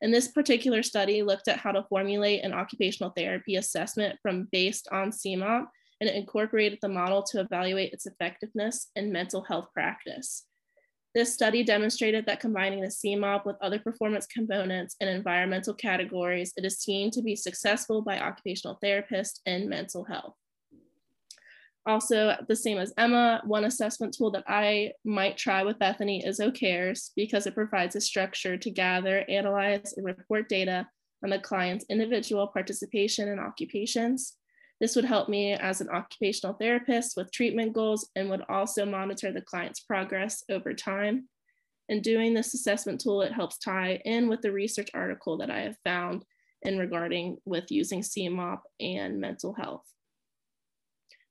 And 0.02 0.12
this 0.12 0.28
particular 0.28 0.82
study 0.82 1.22
looked 1.22 1.48
at 1.48 1.58
how 1.58 1.72
to 1.72 1.86
formulate 1.88 2.44
an 2.44 2.52
occupational 2.52 3.12
therapy 3.16 3.56
assessment 3.56 4.18
from 4.22 4.48
based 4.52 4.88
on 4.92 5.10
CMOP, 5.10 5.66
and 6.00 6.10
it 6.10 6.16
incorporated 6.16 6.78
the 6.82 6.88
model 6.88 7.22
to 7.22 7.40
evaluate 7.40 7.94
its 7.94 8.04
effectiveness 8.04 8.88
in 8.96 9.12
mental 9.12 9.42
health 9.42 9.68
practice. 9.72 10.44
This 11.12 11.34
study 11.34 11.64
demonstrated 11.64 12.26
that 12.26 12.38
combining 12.38 12.80
the 12.80 12.86
CMOP 12.86 13.44
with 13.44 13.56
other 13.60 13.80
performance 13.80 14.26
components 14.26 14.94
and 15.00 15.10
environmental 15.10 15.74
categories, 15.74 16.52
it 16.56 16.64
is 16.64 16.78
seen 16.78 17.10
to 17.10 17.22
be 17.22 17.34
successful 17.34 18.00
by 18.00 18.20
occupational 18.20 18.78
therapists 18.82 19.40
in 19.44 19.68
mental 19.68 20.04
health. 20.04 20.34
Also, 21.86 22.36
the 22.46 22.54
same 22.54 22.78
as 22.78 22.92
Emma, 22.96 23.42
one 23.44 23.64
assessment 23.64 24.14
tool 24.14 24.30
that 24.30 24.44
I 24.46 24.92
might 25.04 25.36
try 25.36 25.64
with 25.64 25.78
Bethany 25.80 26.24
is 26.24 26.38
OCAIRS 26.38 27.10
because 27.16 27.46
it 27.46 27.54
provides 27.54 27.96
a 27.96 28.00
structure 28.00 28.56
to 28.56 28.70
gather, 28.70 29.24
analyze, 29.28 29.94
and 29.96 30.06
report 30.06 30.48
data 30.48 30.86
on 31.24 31.30
the 31.30 31.38
client's 31.38 31.86
individual 31.88 32.46
participation 32.46 33.28
and 33.28 33.40
occupations. 33.40 34.36
This 34.80 34.96
would 34.96 35.04
help 35.04 35.28
me 35.28 35.52
as 35.52 35.80
an 35.80 35.90
occupational 35.90 36.54
therapist 36.54 37.16
with 37.16 37.30
treatment 37.30 37.74
goals 37.74 38.08
and 38.16 38.30
would 38.30 38.44
also 38.48 38.86
monitor 38.86 39.30
the 39.30 39.42
client's 39.42 39.80
progress 39.80 40.42
over 40.50 40.72
time. 40.72 41.28
In 41.90 42.00
doing 42.00 42.32
this 42.32 42.54
assessment 42.54 43.00
tool, 43.00 43.20
it 43.20 43.32
helps 43.32 43.58
tie 43.58 44.00
in 44.04 44.28
with 44.28 44.40
the 44.40 44.52
research 44.52 44.88
article 44.94 45.36
that 45.38 45.50
I 45.50 45.60
have 45.60 45.76
found 45.84 46.24
in 46.62 46.78
regarding 46.78 47.36
with 47.44 47.70
using 47.70 48.00
CMOP 48.00 48.60
and 48.80 49.20
mental 49.20 49.52
health. 49.52 49.84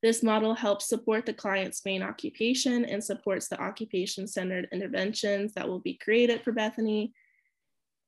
This 0.01 0.21
model 0.21 0.53
helps 0.53 0.87
support 0.87 1.25
the 1.25 1.33
client's 1.33 1.83
main 1.85 2.03
occupation 2.03 2.85
and 2.85 3.03
supports 3.03 3.47
the 3.47 3.59
occupation-centered 3.59 4.67
interventions 4.71 5.53
that 5.53 5.67
will 5.67 5.79
be 5.79 5.99
created 6.01 6.43
for 6.43 6.51
Bethany. 6.51 7.13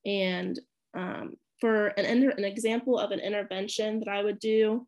And 0.05 0.60
um, 0.93 1.36
for 1.60 1.88
an, 1.88 2.05
an 2.05 2.45
example 2.45 2.98
of 2.98 3.12
an 3.12 3.19
intervention 3.19 4.00
that 4.00 4.07
I 4.07 4.24
would 4.24 4.39
do 4.39 4.88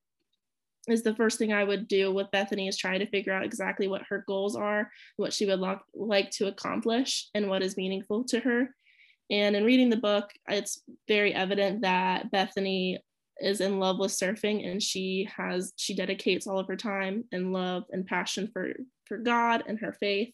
is 0.88 1.04
the 1.04 1.16
first 1.16 1.40
thing 1.40 1.54
I 1.54 1.64
would 1.64 1.88
do 1.88 2.12
with 2.12 2.32
Bethany 2.32 2.68
is 2.68 2.78
try 2.78 2.98
to 2.98 3.08
figure 3.08 3.34
out 3.34 3.46
exactly 3.46 3.88
what 3.88 4.04
her 4.10 4.24
goals 4.28 4.56
are, 4.56 4.92
what 5.16 5.34
she 5.34 5.46
would 5.46 5.60
lo- 5.60 5.80
like 5.94 6.30
to 6.32 6.48
accomplish, 6.48 7.30
and 7.34 7.50
what 7.50 7.64
is 7.64 7.78
meaningful 7.78 8.26
to 8.26 8.40
her. 8.40 8.76
And 9.30 9.56
in 9.56 9.64
reading 9.64 9.90
the 9.90 9.98
book, 9.98 10.30
it's 10.48 10.82
very 11.08 11.34
evident 11.34 11.82
that 11.82 12.30
Bethany 12.32 13.00
is 13.40 13.62
in 13.62 13.80
love 13.80 13.98
with 13.98 14.12
surfing 14.12 14.70
and 14.70 14.82
she 14.82 15.28
has 15.36 15.74
she 15.76 15.96
dedicates 15.96 16.46
all 16.46 16.60
of 16.60 16.68
her 16.68 16.76
time 16.76 17.24
and 17.32 17.52
love 17.52 17.84
and 17.92 18.06
passion 18.06 18.48
for 18.54 18.74
for 19.06 19.18
God 19.18 19.64
and 19.68 19.80
her 19.80 19.94
faith. 19.94 20.34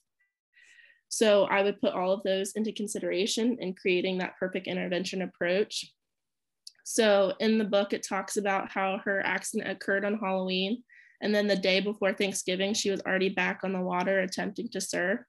So 1.08 1.46
I 1.46 1.64
would 1.64 1.82
put 1.82 1.94
all 1.94 2.12
of 2.12 2.24
those 2.24 2.52
into 2.54 2.72
consideration 2.72 3.58
in 3.60 3.74
creating 3.74 4.18
that 4.18 4.38
perfect 4.38 4.68
intervention 4.68 5.22
approach 5.22 5.92
so 6.92 7.34
in 7.40 7.60
the 7.60 7.66
book, 7.66 7.94
it 7.94 8.02
talks 8.02 8.36
about 8.36 8.72
how 8.72 9.00
her 9.06 9.24
accident 9.24 9.70
occurred 9.70 10.04
on 10.04 10.18
Halloween. 10.18 10.82
And 11.22 11.36
then 11.36 11.46
the 11.46 11.56
day 11.56 11.82
before 11.82 12.14
Thanksgiving, 12.14 12.74
she 12.74 12.90
was 12.90 13.00
already 13.02 13.30
back 13.30 13.60
on 13.64 13.74
the 13.74 13.80
water 13.80 14.22
attempting 14.22 14.70
to 14.70 14.82
surf. 14.82 15.20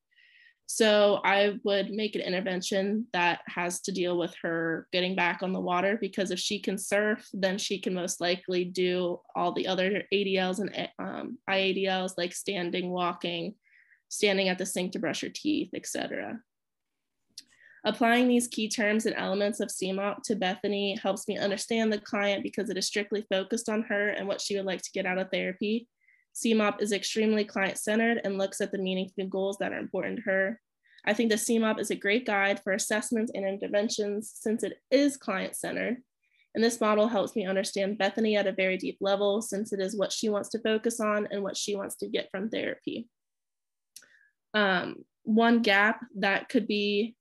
So 0.64 1.20
I 1.22 1.58
would 1.64 1.90
make 1.90 2.14
an 2.14 2.22
intervention 2.22 3.08
that 3.12 3.40
has 3.46 3.82
to 3.82 3.92
deal 3.92 4.16
with 4.16 4.34
her 4.40 4.88
getting 4.90 5.14
back 5.14 5.42
on 5.42 5.52
the 5.52 5.60
water 5.60 5.98
because 6.00 6.30
if 6.30 6.38
she 6.38 6.62
can 6.62 6.78
surf, 6.78 7.28
then 7.34 7.58
she 7.58 7.78
can 7.78 7.92
most 7.92 8.22
likely 8.22 8.64
do 8.64 9.20
all 9.36 9.52
the 9.52 9.66
other 9.66 10.04
ADLs 10.14 10.60
and 10.60 10.88
um, 10.98 11.36
IADLs 11.50 12.14
like 12.16 12.32
standing, 12.32 12.88
walking, 12.88 13.54
standing 14.08 14.48
at 14.48 14.56
the 14.56 14.64
sink 14.64 14.92
to 14.92 14.98
brush 14.98 15.20
her 15.20 15.28
teeth, 15.28 15.68
etc. 15.74 16.40
Applying 17.84 18.28
these 18.28 18.48
key 18.48 18.68
terms 18.68 19.06
and 19.06 19.16
elements 19.16 19.60
of 19.60 19.68
CMOP 19.68 20.22
to 20.24 20.36
Bethany 20.36 20.98
helps 21.02 21.26
me 21.26 21.38
understand 21.38 21.92
the 21.92 21.98
client 21.98 22.42
because 22.42 22.68
it 22.68 22.76
is 22.76 22.86
strictly 22.86 23.24
focused 23.30 23.70
on 23.70 23.82
her 23.82 24.10
and 24.10 24.28
what 24.28 24.40
she 24.40 24.56
would 24.56 24.66
like 24.66 24.82
to 24.82 24.92
get 24.92 25.06
out 25.06 25.18
of 25.18 25.30
therapy. 25.30 25.88
CMOP 26.34 26.82
is 26.82 26.92
extremely 26.92 27.44
client 27.44 27.78
centered 27.78 28.20
and 28.22 28.38
looks 28.38 28.60
at 28.60 28.70
the 28.70 28.78
meaningful 28.78 29.26
goals 29.26 29.56
that 29.58 29.72
are 29.72 29.78
important 29.78 30.16
to 30.16 30.22
her. 30.22 30.60
I 31.06 31.14
think 31.14 31.30
the 31.30 31.36
CMOP 31.36 31.80
is 31.80 31.90
a 31.90 31.96
great 31.96 32.26
guide 32.26 32.60
for 32.62 32.72
assessments 32.74 33.32
and 33.34 33.46
interventions 33.46 34.30
since 34.34 34.62
it 34.62 34.78
is 34.90 35.16
client 35.16 35.56
centered. 35.56 35.96
And 36.54 36.62
this 36.62 36.80
model 36.80 37.08
helps 37.08 37.34
me 37.34 37.46
understand 37.46 37.96
Bethany 37.96 38.36
at 38.36 38.46
a 38.46 38.52
very 38.52 38.76
deep 38.76 38.98
level 39.00 39.40
since 39.40 39.72
it 39.72 39.80
is 39.80 39.96
what 39.96 40.12
she 40.12 40.28
wants 40.28 40.50
to 40.50 40.58
focus 40.58 41.00
on 41.00 41.28
and 41.30 41.42
what 41.42 41.56
she 41.56 41.76
wants 41.76 41.96
to 41.96 42.08
get 42.08 42.28
from 42.30 42.50
therapy. 42.50 43.08
Um, 44.52 45.04
one 45.22 45.62
gap 45.62 46.00
that 46.16 46.48
could 46.48 46.66
be 46.66 47.14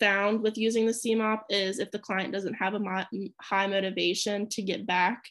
found 0.00 0.40
with 0.42 0.58
using 0.58 0.86
the 0.86 0.92
CMOP 0.92 1.42
is 1.50 1.78
if 1.78 1.90
the 1.90 1.98
client 1.98 2.32
doesn't 2.32 2.54
have 2.54 2.74
a 2.74 2.80
mo- 2.80 3.04
high 3.40 3.66
motivation 3.66 4.48
to 4.48 4.62
get 4.62 4.86
back 4.86 5.22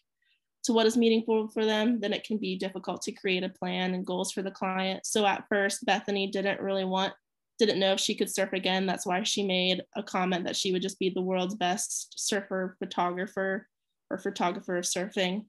to 0.63 0.73
what 0.73 0.85
is 0.85 0.97
meaningful 0.97 1.47
for 1.49 1.65
them, 1.65 1.99
then 1.99 2.13
it 2.13 2.23
can 2.23 2.37
be 2.37 2.57
difficult 2.57 3.01
to 3.01 3.11
create 3.13 3.43
a 3.43 3.49
plan 3.49 3.93
and 3.93 4.05
goals 4.05 4.31
for 4.31 4.41
the 4.41 4.51
client. 4.51 5.05
So 5.05 5.25
at 5.25 5.45
first, 5.49 5.85
Bethany 5.85 6.27
didn't 6.27 6.61
really 6.61 6.85
want, 6.85 7.13
didn't 7.57 7.79
know 7.79 7.93
if 7.93 7.99
she 7.99 8.15
could 8.15 8.33
surf 8.33 8.53
again. 8.53 8.85
That's 8.85 9.05
why 9.05 9.23
she 9.23 9.43
made 9.43 9.81
a 9.95 10.03
comment 10.03 10.45
that 10.45 10.55
she 10.55 10.71
would 10.71 10.81
just 10.81 10.99
be 10.99 11.09
the 11.09 11.21
world's 11.21 11.55
best 11.55 12.13
surfer 12.17 12.75
photographer 12.79 13.67
or 14.09 14.17
photographer 14.17 14.77
of 14.77 14.85
surfing. 14.85 15.45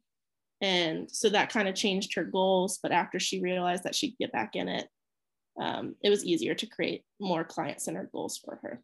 And 0.61 1.11
so 1.11 1.29
that 1.31 1.53
kind 1.53 1.69
of 1.69 1.75
changed 1.75 2.15
her 2.15 2.25
goals. 2.25 2.79
But 2.83 2.93
after 2.93 3.19
she 3.19 3.43
realized 3.43 3.85
that 3.85 3.95
she'd 3.95 4.19
get 4.19 4.33
back 4.33 4.55
in 4.55 4.69
it, 4.69 4.89
um, 5.61 5.97
it 6.03 6.11
was 6.11 6.25
easier 6.25 6.55
to 6.55 6.67
create 6.67 7.03
more 7.21 7.45
client 7.45 7.81
centered 7.81 8.11
goals 8.12 8.39
for 8.39 8.61
her. 8.62 8.81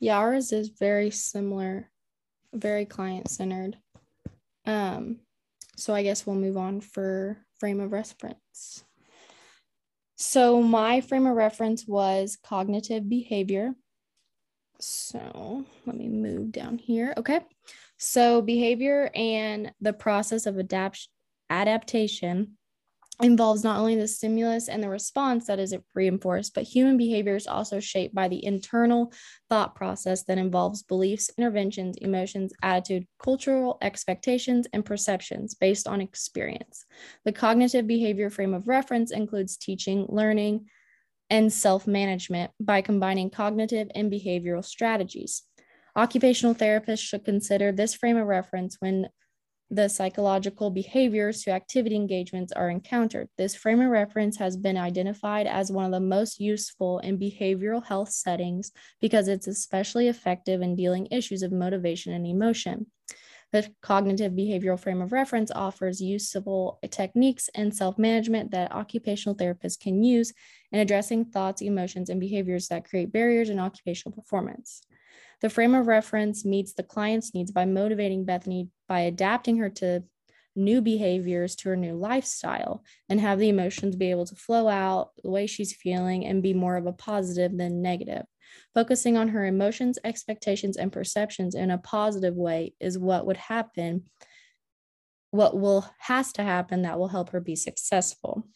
Yeah, 0.00 0.18
ours 0.18 0.52
is 0.52 0.68
very 0.68 1.10
similar, 1.10 1.90
very 2.52 2.84
client 2.84 3.30
centered. 3.30 3.78
Um, 4.66 5.20
so 5.76 5.94
I 5.94 6.02
guess 6.02 6.26
we'll 6.26 6.36
move 6.36 6.56
on 6.56 6.80
for 6.80 7.38
frame 7.58 7.80
of 7.80 7.92
reference. 7.92 8.84
So 10.16 10.62
my 10.62 11.00
frame 11.00 11.26
of 11.26 11.36
reference 11.36 11.86
was 11.86 12.38
cognitive 12.42 13.08
behavior. 13.08 13.74
So 14.80 15.64
let 15.86 15.96
me 15.96 16.08
move 16.08 16.52
down 16.52 16.78
here. 16.78 17.14
Okay. 17.16 17.40
So 17.98 18.42
behavior 18.42 19.10
and 19.14 19.72
the 19.80 19.92
process 19.92 20.46
of 20.46 20.58
adapt 20.58 21.08
adaptation 21.48 22.55
involves 23.22 23.64
not 23.64 23.78
only 23.78 23.96
the 23.96 24.06
stimulus 24.06 24.68
and 24.68 24.82
the 24.82 24.88
response 24.88 25.46
that 25.46 25.58
is 25.58 25.74
reinforced, 25.94 26.54
but 26.54 26.64
human 26.64 26.96
behavior 26.98 27.34
is 27.34 27.46
also 27.46 27.80
shaped 27.80 28.14
by 28.14 28.28
the 28.28 28.44
internal 28.44 29.12
thought 29.48 29.74
process 29.74 30.24
that 30.24 30.36
involves 30.38 30.82
beliefs, 30.82 31.30
interventions, 31.38 31.96
emotions, 31.98 32.52
attitude, 32.62 33.06
cultural 33.18 33.78
expectations, 33.80 34.66
and 34.72 34.84
perceptions 34.84 35.54
based 35.54 35.88
on 35.88 36.00
experience. 36.00 36.84
The 37.24 37.32
cognitive 37.32 37.86
behavior 37.86 38.28
frame 38.28 38.52
of 38.52 38.68
reference 38.68 39.12
includes 39.12 39.56
teaching, 39.56 40.06
learning, 40.08 40.66
and 41.30 41.52
self 41.52 41.86
management 41.86 42.50
by 42.60 42.82
combining 42.82 43.30
cognitive 43.30 43.88
and 43.94 44.12
behavioral 44.12 44.64
strategies. 44.64 45.42
Occupational 45.96 46.54
therapists 46.54 47.00
should 47.00 47.24
consider 47.24 47.72
this 47.72 47.94
frame 47.94 48.18
of 48.18 48.26
reference 48.26 48.76
when 48.80 49.08
the 49.70 49.88
psychological 49.88 50.70
behaviors 50.70 51.42
to 51.42 51.50
activity 51.50 51.96
engagements 51.96 52.52
are 52.52 52.70
encountered. 52.70 53.28
This 53.36 53.56
frame 53.56 53.80
of 53.80 53.90
reference 53.90 54.36
has 54.36 54.56
been 54.56 54.76
identified 54.76 55.46
as 55.46 55.72
one 55.72 55.84
of 55.84 55.90
the 55.90 56.00
most 56.00 56.38
useful 56.38 57.00
in 57.00 57.18
behavioral 57.18 57.84
health 57.84 58.10
settings 58.10 58.70
because 59.00 59.26
it's 59.26 59.48
especially 59.48 60.06
effective 60.06 60.62
in 60.62 60.76
dealing 60.76 61.08
issues 61.10 61.42
of 61.42 61.50
motivation 61.50 62.12
and 62.12 62.26
emotion. 62.26 62.86
The 63.52 63.68
cognitive 63.80 64.32
behavioral 64.32 64.78
frame 64.78 65.00
of 65.00 65.12
reference 65.12 65.50
offers 65.50 66.00
useful 66.00 66.78
techniques 66.90 67.48
and 67.54 67.74
self 67.74 67.98
management 67.98 68.50
that 68.52 68.72
occupational 68.72 69.36
therapists 69.36 69.78
can 69.78 70.02
use 70.02 70.32
in 70.72 70.80
addressing 70.80 71.26
thoughts, 71.26 71.62
emotions, 71.62 72.10
and 72.10 72.20
behaviors 72.20 72.68
that 72.68 72.88
create 72.88 73.12
barriers 73.12 73.48
in 73.48 73.58
occupational 73.58 74.14
performance. 74.14 74.82
The 75.42 75.50
frame 75.50 75.74
of 75.74 75.86
reference 75.86 76.44
meets 76.44 76.72
the 76.72 76.82
client's 76.82 77.34
needs 77.34 77.50
by 77.50 77.64
motivating 77.66 78.24
Bethany 78.24 78.70
by 78.88 79.00
adapting 79.00 79.58
her 79.58 79.68
to 79.70 80.04
new 80.54 80.80
behaviors 80.80 81.54
to 81.54 81.68
her 81.68 81.76
new 81.76 81.94
lifestyle 81.94 82.82
and 83.08 83.20
have 83.20 83.38
the 83.38 83.50
emotions 83.50 83.94
be 83.94 84.10
able 84.10 84.24
to 84.24 84.34
flow 84.34 84.68
out 84.68 85.10
the 85.22 85.30
way 85.30 85.46
she's 85.46 85.74
feeling 85.74 86.24
and 86.24 86.42
be 86.42 86.54
more 86.54 86.76
of 86.76 86.86
a 86.86 86.92
positive 86.92 87.56
than 87.56 87.82
negative. 87.82 88.24
Focusing 88.74 89.16
on 89.18 89.28
her 89.28 89.44
emotions, 89.44 89.98
expectations, 90.02 90.76
and 90.76 90.92
perceptions 90.92 91.54
in 91.54 91.70
a 91.70 91.78
positive 91.78 92.34
way 92.34 92.72
is 92.80 92.98
what 92.98 93.26
would 93.26 93.36
happen, 93.36 94.04
what 95.30 95.58
will 95.58 95.86
has 95.98 96.32
to 96.32 96.42
happen 96.42 96.82
that 96.82 96.98
will 96.98 97.08
help 97.08 97.30
her 97.30 97.40
be 97.40 97.56
successful. 97.56 98.46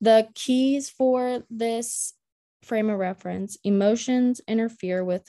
The 0.00 0.28
keys 0.34 0.90
for 0.90 1.44
this 1.48 2.14
frame 2.62 2.90
of 2.90 2.98
reference, 2.98 3.56
emotions 3.64 4.40
interfere 4.46 5.04
with 5.04 5.28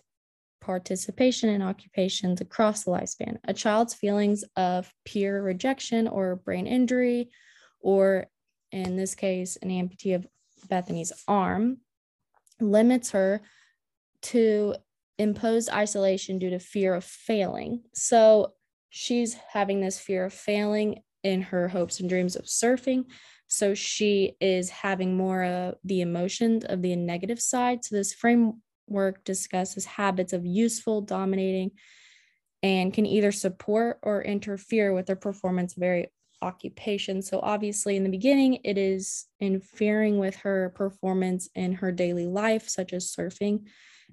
participation 0.62 1.50
in 1.50 1.62
occupations 1.62 2.40
across 2.40 2.84
the 2.84 2.92
lifespan. 2.92 3.38
A 3.46 3.54
child's 3.54 3.94
feelings 3.94 4.44
of 4.56 4.92
peer 5.06 5.42
rejection 5.44 6.08
or 6.08 6.38
brain 6.38 6.68
injury, 6.68 7.30
or 7.82 8.28
in 8.72 8.96
this 8.96 9.14
case, 9.14 9.58
an 9.62 9.70
amputee 9.70 10.16
of 10.16 10.26
Bethany's 10.70 11.12
arm, 11.28 11.78
limits 12.62 13.12
her 13.12 13.42
to 14.22 14.76
imposed 15.18 15.70
isolation 15.70 16.40
due 16.40 16.50
to 16.52 16.60
fear 16.60 16.94
of 16.94 17.04
failing. 17.04 17.84
So 17.94 18.54
she's 18.90 19.36
having 19.52 19.82
this 19.82 20.00
fear 20.00 20.26
of 20.26 20.34
failing 20.34 21.04
in 21.24 21.42
her 21.42 21.68
hopes 21.68 22.00
and 22.00 22.10
dreams 22.10 22.36
of 22.36 22.46
surfing. 22.46 23.06
So 23.54 23.74
she 23.74 24.36
is 24.42 24.70
having 24.70 25.16
more 25.16 25.44
of 25.44 25.76
the 25.84 26.02
emotions 26.02 26.66
of 26.66 26.82
the 26.82 26.96
negative 26.96 27.40
side. 27.40 27.86
So 27.86 27.96
this 27.96 28.14
framework 28.14 29.24
discusses 29.24 29.86
habits 29.86 30.34
of 30.34 30.46
useful, 30.46 31.02
dominating, 31.02 31.72
and 32.64 32.94
can 32.94 33.06
either 33.06 33.32
support 33.32 34.00
or 34.02 34.24
interfere 34.24 34.94
with 34.94 35.06
their 35.06 35.16
performance 35.16 35.78
of 35.78 35.84
every 35.84 36.08
occupation. 36.42 37.22
So 37.22 37.40
obviously 37.42 37.96
in 37.96 38.04
the 38.04 38.10
beginning, 38.10 38.60
it 38.64 38.78
is 38.78 39.26
interfering 39.40 40.18
with 40.18 40.36
her 40.38 40.74
performance 40.76 41.50
in 41.56 41.74
her 41.74 41.92
daily 41.92 42.26
life, 42.26 42.68
such 42.68 42.92
as 42.92 43.14
surfing. 43.16 43.68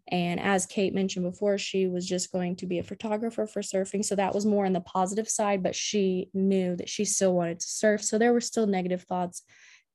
And 0.09 0.40
as 0.40 0.66
Kait 0.66 0.95
mentioned 0.95 1.30
before, 1.30 1.59
she 1.59 1.87
was 1.87 2.07
just 2.07 2.33
going 2.33 2.57
to 2.57 2.66
be 2.66 2.78
a 2.78 2.85
photographer 2.85 3.47
for 3.47 3.62
surfing. 3.62 4.04
So 4.04 4.16
that 4.16 4.35
was 4.35 4.47
more 4.47 4.66
on 4.66 4.73
the 4.73 4.80
positive 4.80 5.28
side, 5.28 5.62
but 5.62 5.75
she 5.75 6.28
knew 6.35 6.76
that 6.76 6.88
she 6.88 7.04
still 7.04 7.35
wanted 7.35 7.61
to 7.61 7.66
surf. 7.66 8.02
So 8.02 8.19
there 8.19 8.33
were 8.33 8.40
still 8.40 8.66
negative 8.66 9.02
thoughts. 9.02 9.42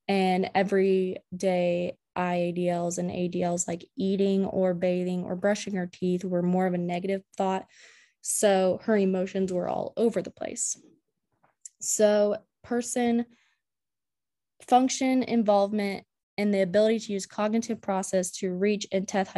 And 0.08 0.50
every 0.54 1.18
day, 1.36 1.98
IADLs 2.18 2.98
and 2.98 3.12
ADLs 3.12 3.68
like 3.68 3.86
eating 3.98 4.46
or 4.46 4.74
bathing 4.74 5.24
or 5.24 5.36
brushing 5.36 5.76
her 5.76 5.90
teeth 5.92 6.24
were 6.24 6.42
more 6.42 6.66
of 6.66 6.74
a 6.74 6.78
negative 6.78 7.24
thought. 7.38 7.66
So 8.22 8.80
her 8.84 8.96
emotions 8.96 9.52
were 9.52 9.68
all 9.68 9.94
over 9.98 10.22
the 10.22 10.32
place. 10.32 10.78
So, 11.82 12.38
person 12.64 13.26
function 14.68 15.24
involvement 15.24 16.06
and 16.38 16.54
the 16.54 16.62
ability 16.62 17.00
to 17.00 17.14
use 17.14 17.26
cognitive 17.26 17.82
process 17.82 18.32
to 18.32 18.52
reach 18.52 18.88
and 18.92 19.08
test 19.08 19.32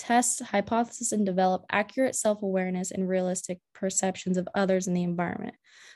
test 0.00 0.40
hypothesis 0.40 1.12
and 1.12 1.26
develop 1.26 1.62
accurate 1.70 2.16
self-awareness 2.16 2.90
and 2.90 3.06
realistic 3.06 3.60
perceptions 3.74 4.38
of 4.38 4.48
others 4.54 4.88
in 4.88 4.94
the 4.94 5.02
environment. 5.02 5.54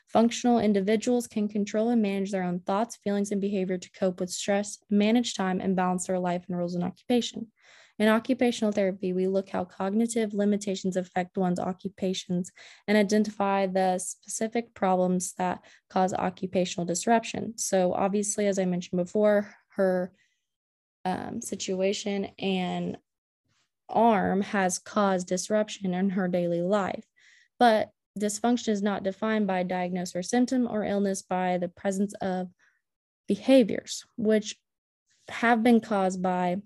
Functional 0.09 0.59
individuals 0.59 1.27
can 1.27 1.49
control 1.49 1.89
and 1.89 2.03
manage 2.03 2.31
their 2.31 2.43
own 2.43 2.61
thoughts, 2.61 2.99
feelings, 3.03 3.31
and 3.31 3.41
behavior 3.41 3.79
to 3.79 3.91
cope 3.93 4.21
with 4.21 4.31
stress, 4.31 4.79
manage 4.91 5.35
time, 5.35 5.59
and 5.59 5.75
balance 5.75 6.07
their 6.07 6.19
life 6.19 6.45
and 6.47 6.59
roles 6.59 6.75
in 6.75 6.83
occupation. 6.83 7.47
In 7.99 8.09
occupational 8.09 8.73
therapy, 8.73 9.15
we 9.15 9.27
look 9.27 9.49
how 9.49 9.65
cognitive 9.65 10.35
limitations 10.35 10.97
affect 10.99 11.39
one's 11.39 11.61
occupations 11.61 12.53
and 12.87 12.99
identify 12.99 13.67
the 13.67 13.99
specific 13.99 14.75
problems 14.75 15.33
that 15.39 15.61
cause 15.89 16.13
occupational 16.13 16.85
disruption. 16.85 17.57
So, 17.57 17.95
obviously, 17.95 18.49
as 18.49 18.59
I 18.59 18.67
mentioned 18.67 18.99
before, 19.03 19.55
her 19.77 20.13
um, 21.05 21.41
situation 21.41 22.27
and 22.39 22.99
arm 23.95 24.43
has 24.43 24.79
caused 24.79 25.29
disruption 25.29 25.95
in 25.95 26.11
her 26.11 26.29
daily 26.29 26.61
life. 26.61 27.05
But 27.59 27.91
dysfunction 28.19 28.69
is 28.69 28.83
not 28.83 29.03
defined 29.03 29.47
by 29.47 29.63
diagnosis 29.63 30.17
or 30.17 30.23
symptom 30.23 30.69
or 30.69 30.85
illness 30.85 31.23
by 31.23 31.59
the 31.59 31.69
presence 31.69 32.15
of 32.21 32.49
behaviors, 33.27 34.05
which 34.17 34.57
have 35.29 35.63
been 35.63 35.81
caused 35.81 36.23
by 36.23 36.59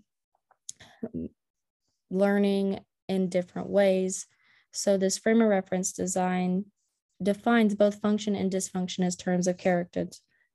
learning 2.10 2.80
in 3.08 3.28
different 3.28 3.68
ways. 3.68 4.26
So, 4.72 4.96
this 4.96 5.18
frame 5.18 5.40
of 5.40 5.48
reference 5.48 5.92
design 5.92 6.66
defines 7.22 7.74
both 7.74 8.00
function 8.00 8.34
and 8.36 8.50
dysfunction 8.50 9.04
as 9.04 9.16
terms 9.16 9.46
of 9.46 9.56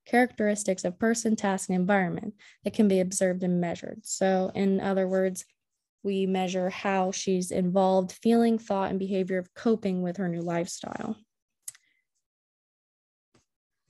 characteristics 0.06 0.86
of 0.86 1.00
person, 1.00 1.36
task, 1.36 1.70
and 1.70 1.76
environment 1.76 2.36
that 2.64 2.74
can 2.74 2.88
be 2.88 3.00
observed 3.00 3.44
and 3.44 3.60
measured. 3.60 4.02
So, 4.04 4.52
in 4.54 4.80
other 4.80 5.08
words, 5.08 5.46
we 6.04 6.26
measure 6.26 6.70
how 6.70 7.12
she's 7.12 7.52
involved 7.52 8.12
feeling, 8.12 8.60
thought, 8.60 8.89
and 8.89 9.00
behavior 9.00 9.38
of 9.38 9.54
coping 9.54 10.02
with 10.02 10.18
her 10.18 10.28
new 10.28 10.42
lifestyle. 10.42 11.16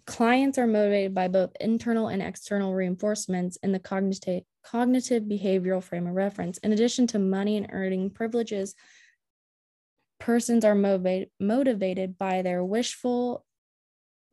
Clients 0.06 0.58
are 0.58 0.68
motivated 0.68 1.14
by 1.14 1.28
both 1.28 1.56
internal 1.60 2.10
and 2.10 2.22
external 2.22 2.74
reinforcements 2.74 3.58
in 3.64 3.72
the 3.72 3.80
cognitive, 3.80 4.44
cognitive 4.64 5.24
behavioral 5.24 5.84
frame 5.84 6.08
of 6.08 6.14
reference. 6.14 6.58
In 6.60 6.74
addition 6.74 7.08
to 7.08 7.20
money 7.20 7.58
and 7.58 7.68
earning 7.72 8.10
privileges, 8.10 8.76
persons 10.20 10.66
are 10.66 10.76
motivate, 10.76 11.30
motivated 11.40 12.18
by 12.18 12.42
their 12.42 12.64
wishful 12.64 13.46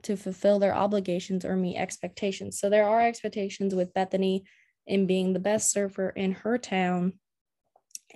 to 0.03 0.16
fulfill 0.16 0.59
their 0.59 0.75
obligations 0.75 1.45
or 1.45 1.57
meet 1.57 1.77
expectations. 1.77 2.59
So 2.59 2.69
there 2.69 2.88
are 2.88 3.07
expectations 3.07 3.75
with 3.75 3.95
Bethany 3.95 4.45
in 4.87 5.07
being 5.07 5.33
the 5.33 5.38
best 5.38 5.71
surfer 5.71 6.11
in 6.11 6.33
her 6.33 6.59
town 6.59 7.14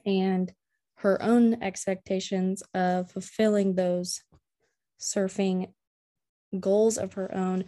and 0.04 0.52
her 0.96 1.20
own 1.22 1.62
expectations 1.62 2.62
of 2.74 3.10
fulfilling 3.10 3.74
those 3.74 4.22
surfing 5.00 5.72
goals 6.58 6.98
of 6.98 7.14
her 7.14 7.34
own. 7.34 7.64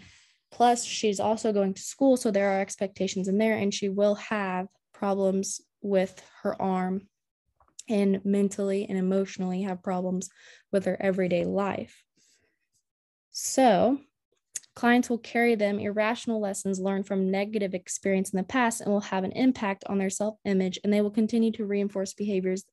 Plus, 0.51 0.85
she's 0.85 1.21
also 1.21 1.53
going 1.53 1.75
to 1.75 1.83
school, 1.83 2.17
so 2.17 2.31
there 2.31 2.51
are 2.51 2.61
expectations 2.61 3.29
in 3.29 3.39
there, 3.39 3.57
and 3.57 3.75
she 3.75 3.89
will 3.89 4.15
have 4.15 4.69
problems 4.95 5.61
with 5.83 6.23
her 6.43 6.61
arm 6.61 7.09
and 7.89 8.25
mentally 8.25 8.87
and 8.89 8.99
emotionally 8.99 9.63
have 9.63 9.83
problems 9.83 10.29
with 10.73 10.87
her 10.87 10.97
everyday 11.01 11.45
life. 11.45 12.03
So, 13.31 13.99
clients 14.77 15.11
will 15.11 15.19
carry 15.19 15.55
them 15.55 15.81
irrational 15.81 16.41
lessons 16.41 16.79
learned 16.79 17.07
from 17.07 17.31
negative 17.31 17.75
experience 17.75 18.31
in 18.31 18.37
the 18.37 18.45
past 18.45 18.83
and 18.83 18.93
will 18.93 19.01
have 19.01 19.25
an 19.25 19.33
impact 19.33 19.83
on 19.87 19.99
their 19.99 20.11
self 20.11 20.37
image, 20.45 20.79
and 20.85 20.93
they 20.93 21.01
will 21.01 21.11
continue 21.11 21.51
to 21.53 21.67
reinforce 21.67 22.13
behaviors 22.13 22.65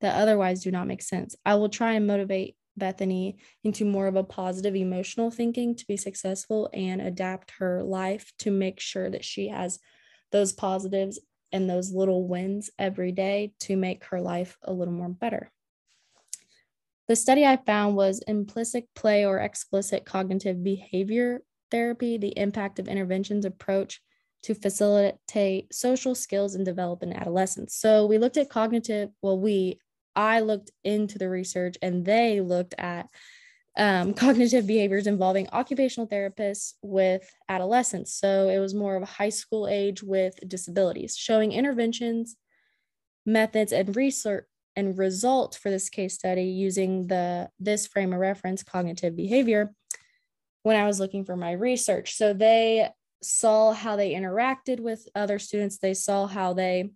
that 0.00 0.20
otherwise 0.20 0.64
do 0.64 0.70
not 0.72 0.88
make 0.88 1.02
sense. 1.02 1.36
I 1.46 1.54
will 1.54 1.68
try 1.68 1.92
and 1.92 2.06
motivate 2.06 2.56
Bethany 2.76 3.36
into 3.62 3.84
more 3.84 4.06
of 4.06 4.16
a 4.16 4.24
positive 4.24 4.74
emotional 4.74 5.30
thinking 5.30 5.76
to 5.76 5.86
be 5.86 5.96
successful 5.96 6.70
and 6.72 7.00
adapt 7.00 7.52
her 7.58 7.82
life 7.84 8.32
to 8.38 8.50
make 8.50 8.80
sure 8.80 9.10
that 9.10 9.24
she 9.24 9.48
has 9.48 9.78
those 10.32 10.52
positives 10.52 11.20
and 11.52 11.68
those 11.68 11.92
little 11.92 12.26
wins 12.26 12.70
every 12.78 13.12
day 13.12 13.52
to 13.60 13.76
make 13.76 14.04
her 14.06 14.20
life 14.20 14.56
a 14.62 14.72
little 14.72 14.94
more 14.94 15.10
better. 15.10 15.52
The 17.12 17.16
study 17.16 17.44
I 17.44 17.58
found 17.58 17.94
was 17.94 18.22
implicit 18.26 18.88
play 18.94 19.26
or 19.26 19.38
explicit 19.38 20.06
cognitive 20.06 20.64
behavior 20.64 21.42
therapy, 21.70 22.16
the 22.16 22.32
impact 22.38 22.78
of 22.78 22.88
interventions 22.88 23.44
approach 23.44 24.00
to 24.44 24.54
facilitate 24.54 25.74
social 25.74 26.14
skills 26.14 26.54
and 26.54 26.64
develop 26.64 27.02
in 27.02 27.12
adolescence. 27.12 27.74
So 27.74 28.06
we 28.06 28.16
looked 28.16 28.38
at 28.38 28.48
cognitive, 28.48 29.10
well, 29.20 29.38
we, 29.38 29.78
I 30.16 30.40
looked 30.40 30.70
into 30.84 31.18
the 31.18 31.28
research 31.28 31.76
and 31.82 32.02
they 32.02 32.40
looked 32.40 32.74
at 32.78 33.08
um, 33.76 34.14
cognitive 34.24 34.66
behaviors 34.66 35.06
involving 35.06 35.50
occupational 35.52 36.08
therapists 36.08 36.72
with 36.80 37.30
adolescents. 37.46 38.14
So 38.14 38.48
it 38.48 38.58
was 38.58 38.72
more 38.72 38.96
of 38.96 39.02
a 39.02 39.04
high 39.20 39.28
school 39.28 39.68
age 39.68 40.02
with 40.02 40.38
disabilities, 40.48 41.14
showing 41.14 41.52
interventions, 41.52 42.36
methods, 43.26 43.70
and 43.70 43.94
research 43.94 44.46
and 44.76 44.98
result 44.98 45.58
for 45.60 45.70
this 45.70 45.88
case 45.88 46.14
study 46.14 46.44
using 46.44 47.06
the 47.06 47.50
this 47.60 47.86
frame 47.86 48.12
of 48.12 48.18
reference 48.18 48.62
cognitive 48.62 49.16
behavior 49.16 49.74
when 50.62 50.76
I 50.76 50.86
was 50.86 51.00
looking 51.00 51.24
for 51.24 51.36
my 51.36 51.52
research. 51.52 52.14
So 52.14 52.32
they 52.32 52.88
saw 53.22 53.72
how 53.72 53.96
they 53.96 54.12
interacted 54.12 54.80
with 54.80 55.08
other 55.14 55.38
students, 55.38 55.78
they 55.78 55.94
saw 55.94 56.26
how 56.26 56.52
they 56.52 56.90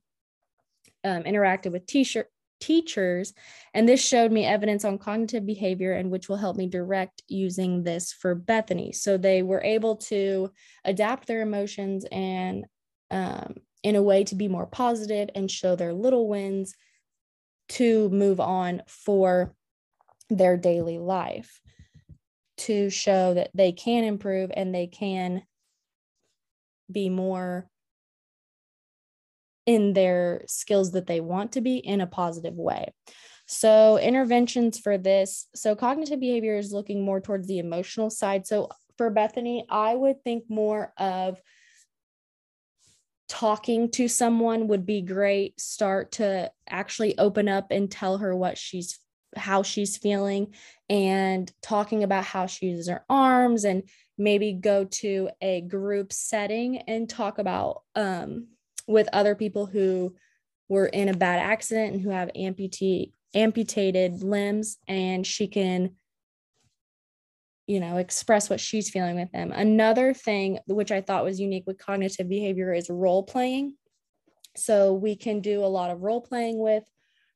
um, 1.05 1.23
interacted 1.23 1.73
with 1.73 1.87
teacher, 1.87 2.29
teachers, 2.61 3.33
and 3.75 3.89
this 3.89 4.05
showed 4.05 4.33
me 4.33 4.45
evidence 4.45 4.85
on 4.85 4.99
cognitive 4.99 5.47
behavior 5.47 5.93
and 5.93 6.11
which 6.11 6.29
will 6.29 6.37
help 6.37 6.57
me 6.57 6.67
direct 6.67 7.23
using 7.29 7.83
this 7.83 8.13
for 8.13 8.35
Bethany. 8.35 8.93
So 8.93 9.17
they 9.17 9.43
were 9.43 9.63
able 9.63 9.97
to 9.97 10.51
adapt 10.85 11.27
their 11.27 11.43
emotions 11.43 12.07
and 12.11 12.67
um, 13.11 13.55
in 13.83 13.95
a 13.95 14.03
way 14.03 14.25
to 14.25 14.35
be 14.35 14.49
more 14.49 14.67
positive 14.67 15.31
and 15.35 15.51
show 15.51 15.77
their 15.77 15.93
little 15.93 16.29
wins 16.29 16.75
to 17.69 18.09
move 18.11 18.41
on 18.41 18.83
for 18.87 19.55
their 20.29 20.57
daily 20.57 20.99
life 20.99 21.61
to 22.57 22.91
show 22.91 23.35
that 23.35 23.51
they 23.55 23.73
can 23.73 24.05
improve 24.05 24.51
and 24.55 24.75
they 24.75 24.87
can 24.87 25.43
be 26.91 27.09
more 27.09 27.69
in 29.67 29.93
their 29.93 30.43
skills 30.47 30.93
that 30.93 31.07
they 31.07 31.21
want 31.21 31.53
to 31.53 31.61
be 31.61 31.77
in 31.77 32.01
a 32.01 32.07
positive 32.07 32.55
way. 32.55 32.93
So, 33.49 33.99
interventions 33.99 34.79
for 34.79 34.99
this. 34.99 35.47
So, 35.55 35.75
cognitive 35.77 36.21
behavior 36.21 36.57
is 36.57 36.73
looking 36.73 37.05
more 37.05 37.21
towards 37.21 37.47
the 37.47 37.59
emotional 37.59 38.11
side. 38.11 38.47
So, 38.47 38.71
for 38.97 39.11
Bethany, 39.11 39.67
I 39.69 39.95
would 39.95 40.23
think 40.25 40.45
more 40.49 40.93
of 40.99 41.41
talking 43.29 43.91
to 43.93 44.09
someone 44.09 44.69
would 44.69 44.87
be 44.87 45.03
great. 45.03 45.61
Start 45.61 46.13
to 46.13 46.51
actually 46.69 47.19
open 47.19 47.49
up 47.49 47.71
and 47.71 47.91
tell 47.91 48.19
her 48.19 48.35
what 48.35 48.59
she's 48.59 48.99
how 49.37 49.63
she's 49.63 49.99
feeling 49.99 50.55
and 50.89 51.53
talking 51.61 52.03
about 52.03 52.25
how 52.25 52.47
she 52.47 52.67
uses 52.67 52.89
her 52.89 53.05
arms 53.11 53.65
and 53.65 53.83
maybe 54.17 54.53
go 54.53 54.85
to 54.85 55.29
a 55.43 55.61
group 55.61 56.13
setting 56.13 56.79
and 56.79 57.09
talk 57.09 57.39
about 57.39 57.83
um, 57.95 58.47
with 58.87 59.09
other 59.13 59.35
people 59.35 59.67
who 59.67 60.15
were 60.69 60.87
in 60.87 61.09
a 61.09 61.17
bad 61.17 61.39
accident 61.39 61.95
and 61.95 62.03
who 62.03 62.11
have 62.11 62.31
amputee 62.35 63.13
amputated 63.35 64.23
limbs 64.23 64.79
and 64.89 65.27
she 65.27 65.47
can 65.47 65.91
you 67.67 67.81
know 67.81 67.97
express 67.97 68.49
what 68.49 68.61
she's 68.61 68.91
feeling 68.91 69.17
with 69.17 69.31
them 69.33 69.53
another 69.53 70.15
thing 70.15 70.59
which 70.67 70.93
i 70.93 71.01
thought 71.01 71.25
was 71.25 71.41
unique 71.41 71.65
with 71.67 71.79
cognitive 71.79 72.29
behavior 72.29 72.73
is 72.73 72.89
role 72.89 73.23
playing 73.23 73.75
so 74.57 74.93
we 74.93 75.17
can 75.17 75.41
do 75.41 75.65
a 75.65 75.67
lot 75.67 75.91
of 75.91 76.03
role 76.03 76.21
playing 76.21 76.59
with 76.59 76.85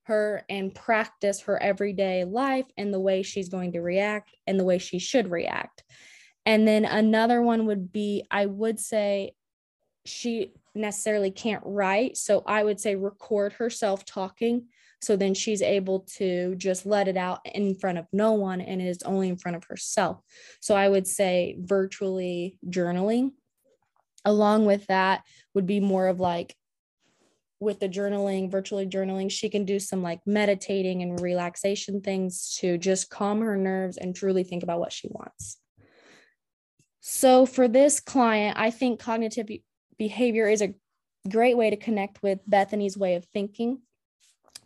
her 0.05 0.43
and 0.49 0.75
practice 0.75 1.43
her 1.43 1.62
everyday 1.62 2.25
life 2.25 2.66
and 2.77 2.93
the 2.93 3.01
way 3.01 3.23
she's 3.23 3.49
going 3.49 3.73
to 3.73 3.81
react 3.81 4.35
and 4.47 4.59
the 4.59 4.64
way 4.64 4.79
she 4.79 4.99
should 4.99 5.31
react. 5.31 5.85
And 6.47 6.66
then 6.66 6.85
another 6.85 7.43
one 7.43 7.66
would 7.66 7.93
be 7.93 8.25
I 8.31 8.47
would 8.47 8.81
say 8.81 9.35
she 10.05 10.53
necessarily 10.75 11.31
can't 11.31 11.62
write. 11.64 12.16
So 12.16 12.43
I 12.47 12.64
would 12.64 12.81
say 12.81 12.97
record 12.97 13.53
herself 13.55 14.05
talking. 14.05 14.66
So 15.02 15.16
then 15.16 15.34
she's 15.34 15.62
able 15.62 16.00
to 16.16 16.54
just 16.56 16.84
let 16.84 17.08
it 17.08 17.16
out 17.16 17.40
in 17.44 17.74
front 17.74 17.98
of 17.98 18.06
no 18.12 18.32
one 18.32 18.60
and 18.60 18.80
it 18.80 18.86
is 18.86 19.02
only 19.04 19.28
in 19.28 19.36
front 19.36 19.56
of 19.56 19.64
herself. 19.64 20.20
So 20.60 20.74
I 20.74 20.88
would 20.88 21.06
say 21.06 21.56
virtually 21.58 22.58
journaling. 22.68 23.32
Along 24.24 24.66
with 24.66 24.86
that 24.88 25.22
would 25.54 25.66
be 25.66 25.80
more 25.80 26.06
of 26.06 26.20
like 26.20 26.54
with 27.60 27.78
the 27.80 27.88
journaling, 27.88 28.50
virtually 28.50 28.86
journaling, 28.86 29.30
she 29.30 29.48
can 29.48 29.64
do 29.64 29.78
some 29.78 30.02
like 30.02 30.20
meditating 30.26 31.02
and 31.02 31.20
relaxation 31.20 32.00
things 32.00 32.56
to 32.60 32.78
just 32.78 33.10
calm 33.10 33.40
her 33.40 33.56
nerves 33.56 33.98
and 33.98 34.14
truly 34.14 34.42
think 34.42 34.62
about 34.62 34.80
what 34.80 34.92
she 34.92 35.08
wants. 35.10 35.58
So, 37.00 37.46
for 37.46 37.68
this 37.68 38.00
client, 38.00 38.58
I 38.58 38.70
think 38.70 39.00
cognitive 39.00 39.48
behavior 39.98 40.48
is 40.48 40.62
a 40.62 40.74
great 41.28 41.56
way 41.56 41.70
to 41.70 41.76
connect 41.76 42.22
with 42.22 42.40
Bethany's 42.46 42.96
way 42.96 43.14
of 43.14 43.24
thinking, 43.26 43.80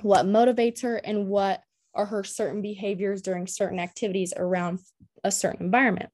what 0.02 0.26
motivates 0.26 0.82
her, 0.82 0.96
and 0.96 1.28
what 1.28 1.62
are 1.94 2.06
her 2.06 2.24
certain 2.24 2.60
behaviors 2.60 3.22
during 3.22 3.46
certain 3.46 3.78
activities 3.78 4.32
around 4.36 4.80
a 5.22 5.30
certain 5.30 5.66
environment. 5.66 6.10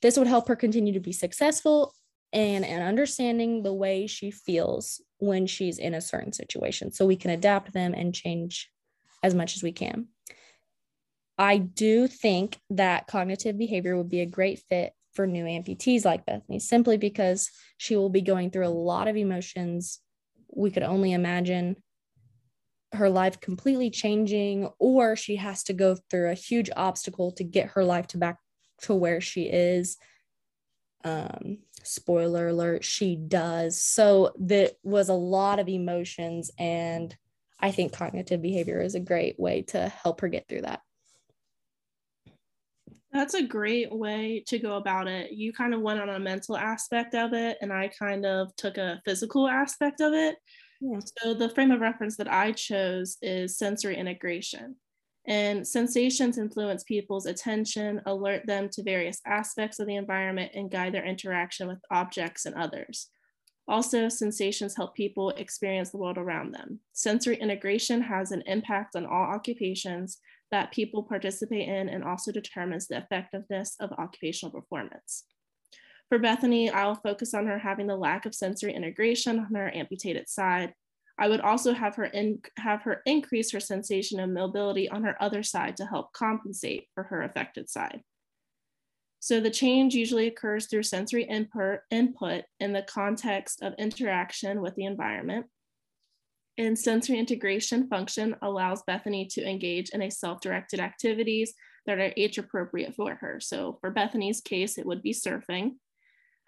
This 0.00 0.16
would 0.16 0.26
help 0.26 0.48
her 0.48 0.56
continue 0.56 0.92
to 0.94 1.00
be 1.00 1.12
successful 1.12 1.92
and, 2.32 2.64
and 2.64 2.82
understanding 2.82 3.62
the 3.62 3.72
way 3.72 4.06
she 4.06 4.30
feels 4.30 5.00
when 5.18 5.46
she's 5.46 5.78
in 5.78 5.94
a 5.94 6.00
certain 6.00 6.32
situation 6.32 6.92
so 6.92 7.06
we 7.06 7.16
can 7.16 7.30
adapt 7.30 7.72
them 7.72 7.94
and 7.94 8.14
change 8.14 8.70
as 9.22 9.34
much 9.34 9.56
as 9.56 9.62
we 9.62 9.72
can. 9.72 10.08
I 11.36 11.58
do 11.58 12.08
think 12.08 12.58
that 12.70 13.06
cognitive 13.06 13.56
behavior 13.56 13.96
would 13.96 14.08
be 14.08 14.20
a 14.20 14.26
great 14.26 14.60
fit 14.68 14.92
for 15.12 15.26
new 15.26 15.44
amputees 15.44 16.04
like 16.04 16.26
Bethany, 16.26 16.58
simply 16.58 16.96
because 16.96 17.50
she 17.76 17.96
will 17.96 18.10
be 18.10 18.22
going 18.22 18.50
through 18.50 18.66
a 18.66 18.70
lot 18.70 19.08
of 19.08 19.16
emotions. 19.16 20.00
We 20.54 20.70
could 20.70 20.82
only 20.82 21.12
imagine 21.12 21.76
her 22.92 23.10
life 23.10 23.40
completely 23.40 23.90
changing, 23.90 24.70
or 24.78 25.16
she 25.16 25.36
has 25.36 25.62
to 25.64 25.72
go 25.72 25.96
through 26.10 26.30
a 26.30 26.34
huge 26.34 26.70
obstacle 26.76 27.32
to 27.32 27.44
get 27.44 27.70
her 27.70 27.84
life 27.84 28.06
to 28.08 28.18
back 28.18 28.38
to 28.82 28.94
where 28.94 29.20
she 29.20 29.42
is. 29.42 29.98
Um, 31.04 31.58
spoiler 31.82 32.48
alert, 32.48 32.84
she 32.84 33.16
does. 33.16 33.82
So 33.82 34.32
that 34.40 34.74
was 34.82 35.08
a 35.08 35.14
lot 35.14 35.58
of 35.58 35.68
emotions. 35.68 36.50
And 36.58 37.16
I 37.60 37.70
think 37.70 37.92
cognitive 37.92 38.42
behavior 38.42 38.80
is 38.80 38.94
a 38.94 39.00
great 39.00 39.38
way 39.38 39.62
to 39.68 39.88
help 39.88 40.20
her 40.20 40.28
get 40.28 40.48
through 40.48 40.62
that. 40.62 40.80
That's 43.12 43.34
a 43.34 43.42
great 43.42 43.90
way 43.90 44.44
to 44.48 44.58
go 44.58 44.76
about 44.76 45.08
it. 45.08 45.32
You 45.32 45.52
kind 45.52 45.72
of 45.72 45.80
went 45.80 46.00
on 46.00 46.10
a 46.10 46.18
mental 46.18 46.56
aspect 46.56 47.14
of 47.14 47.32
it, 47.32 47.56
and 47.62 47.72
I 47.72 47.88
kind 47.88 48.26
of 48.26 48.54
took 48.56 48.76
a 48.76 49.00
physical 49.04 49.48
aspect 49.48 50.00
of 50.00 50.12
it. 50.12 50.36
So, 50.80 51.34
the 51.34 51.48
frame 51.48 51.70
of 51.70 51.80
reference 51.80 52.16
that 52.16 52.32
I 52.32 52.52
chose 52.52 53.16
is 53.20 53.58
sensory 53.58 53.96
integration. 53.96 54.76
And 55.26 55.66
sensations 55.66 56.38
influence 56.38 56.84
people's 56.84 57.26
attention, 57.26 58.00
alert 58.06 58.46
them 58.46 58.68
to 58.70 58.82
various 58.82 59.20
aspects 59.26 59.78
of 59.78 59.86
the 59.86 59.96
environment, 59.96 60.52
and 60.54 60.70
guide 60.70 60.94
their 60.94 61.04
interaction 61.04 61.68
with 61.68 61.78
objects 61.90 62.46
and 62.46 62.54
others. 62.54 63.10
Also, 63.68 64.08
sensations 64.08 64.74
help 64.74 64.94
people 64.94 65.30
experience 65.30 65.90
the 65.90 65.98
world 65.98 66.16
around 66.16 66.54
them. 66.54 66.80
Sensory 66.94 67.36
integration 67.36 68.00
has 68.00 68.32
an 68.32 68.42
impact 68.46 68.96
on 68.96 69.04
all 69.04 69.24
occupations 69.24 70.18
that 70.50 70.72
people 70.72 71.02
participate 71.02 71.68
in 71.68 71.90
and 71.90 72.02
also 72.02 72.32
determines 72.32 72.86
the 72.86 72.96
effectiveness 72.96 73.76
of 73.80 73.92
occupational 73.92 74.50
performance. 74.50 75.24
For 76.08 76.18
Bethany, 76.18 76.70
I'll 76.70 76.94
focus 76.94 77.34
on 77.34 77.46
her 77.46 77.58
having 77.58 77.86
the 77.86 77.96
lack 77.96 78.24
of 78.24 78.34
sensory 78.34 78.72
integration 78.72 79.38
on 79.38 79.54
her 79.54 79.74
amputated 79.74 80.28
side, 80.28 80.72
I 81.18 81.28
would 81.28 81.40
also 81.40 81.72
have 81.72 81.96
her 81.96 82.04
in, 82.04 82.40
have 82.58 82.82
her 82.82 83.02
increase 83.04 83.50
her 83.50 83.60
sensation 83.60 84.20
of 84.20 84.30
mobility 84.30 84.88
on 84.88 85.02
her 85.02 85.20
other 85.20 85.42
side 85.42 85.76
to 85.78 85.86
help 85.86 86.12
compensate 86.12 86.86
for 86.94 87.04
her 87.04 87.22
affected 87.22 87.68
side. 87.68 88.02
So 89.20 89.40
the 89.40 89.50
change 89.50 89.94
usually 89.94 90.28
occurs 90.28 90.66
through 90.66 90.84
sensory 90.84 91.24
input, 91.24 91.80
input 91.90 92.44
in 92.60 92.72
the 92.72 92.82
context 92.82 93.62
of 93.62 93.74
interaction 93.76 94.62
with 94.62 94.76
the 94.76 94.84
environment. 94.84 95.46
And 96.56 96.78
sensory 96.78 97.18
integration 97.18 97.88
function 97.88 98.36
allows 98.40 98.82
Bethany 98.86 99.26
to 99.26 99.44
engage 99.44 99.90
in 99.90 100.02
a 100.02 100.10
self-directed 100.10 100.78
activities 100.78 101.52
that 101.86 101.98
are 101.98 102.12
age 102.16 102.38
appropriate 102.38 102.94
for 102.94 103.16
her. 103.16 103.40
So 103.40 103.78
for 103.80 103.90
Bethany's 103.90 104.40
case, 104.40 104.78
it 104.78 104.86
would 104.86 105.02
be 105.02 105.12
surfing. 105.12 105.72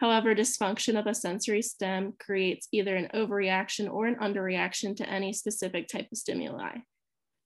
However, 0.00 0.34
dysfunction 0.34 0.98
of 0.98 1.06
a 1.06 1.14
sensory 1.14 1.60
stem 1.60 2.14
creates 2.18 2.68
either 2.72 2.96
an 2.96 3.10
overreaction 3.14 3.92
or 3.92 4.06
an 4.06 4.16
underreaction 4.16 4.96
to 4.96 5.08
any 5.08 5.34
specific 5.34 5.88
type 5.88 6.08
of 6.10 6.16
stimuli. 6.16 6.78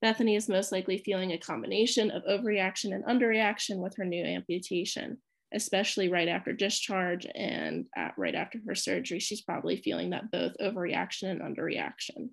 Bethany 0.00 0.36
is 0.36 0.48
most 0.48 0.70
likely 0.70 0.98
feeling 0.98 1.32
a 1.32 1.38
combination 1.38 2.12
of 2.12 2.22
overreaction 2.24 2.94
and 2.94 3.04
underreaction 3.06 3.78
with 3.78 3.96
her 3.96 4.04
new 4.04 4.24
amputation, 4.24 5.18
especially 5.52 6.08
right 6.08 6.28
after 6.28 6.52
discharge 6.52 7.26
and 7.34 7.86
at, 7.96 8.14
right 8.16 8.36
after 8.36 8.60
her 8.68 8.76
surgery. 8.76 9.18
She's 9.18 9.42
probably 9.42 9.76
feeling 9.78 10.10
that 10.10 10.30
both 10.30 10.52
overreaction 10.60 11.30
and 11.30 11.40
underreaction. 11.40 12.28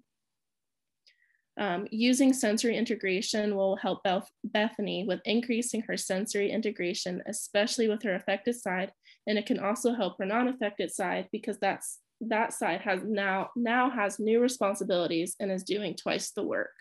Um, 1.57 1.87
using 1.91 2.31
sensory 2.33 2.77
integration 2.77 3.55
will 3.55 3.75
help 3.75 4.03
Beth 4.03 4.29
Bethany 4.43 5.05
with 5.07 5.19
increasing 5.25 5.81
her 5.87 5.97
sensory 5.97 6.51
integration, 6.51 7.23
especially 7.25 7.87
with 7.87 8.03
her 8.03 8.15
affected 8.15 8.55
side, 8.55 8.91
and 9.27 9.37
it 9.37 9.45
can 9.45 9.59
also 9.59 9.93
help 9.93 10.17
her 10.19 10.25
non-affected 10.25 10.91
side 10.91 11.27
because 11.31 11.57
that's 11.59 11.99
that 12.21 12.53
side 12.53 12.81
has 12.81 13.01
now 13.03 13.49
now 13.55 13.89
has 13.89 14.19
new 14.19 14.39
responsibilities 14.39 15.35
and 15.39 15.51
is 15.51 15.63
doing 15.63 15.95
twice 15.95 16.31
the 16.31 16.43
work. 16.43 16.71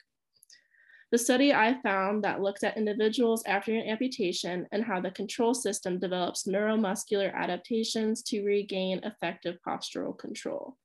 The 1.12 1.18
study 1.18 1.52
I 1.52 1.80
found 1.82 2.22
that 2.22 2.40
looked 2.40 2.62
at 2.62 2.76
individuals 2.76 3.42
after 3.44 3.74
an 3.74 3.88
amputation 3.88 4.68
and 4.70 4.84
how 4.84 5.00
the 5.00 5.10
control 5.10 5.54
system 5.54 5.98
develops 5.98 6.46
neuromuscular 6.46 7.34
adaptations 7.34 8.22
to 8.24 8.44
regain 8.44 9.00
effective 9.02 9.56
postural 9.66 10.16
control. 10.16 10.76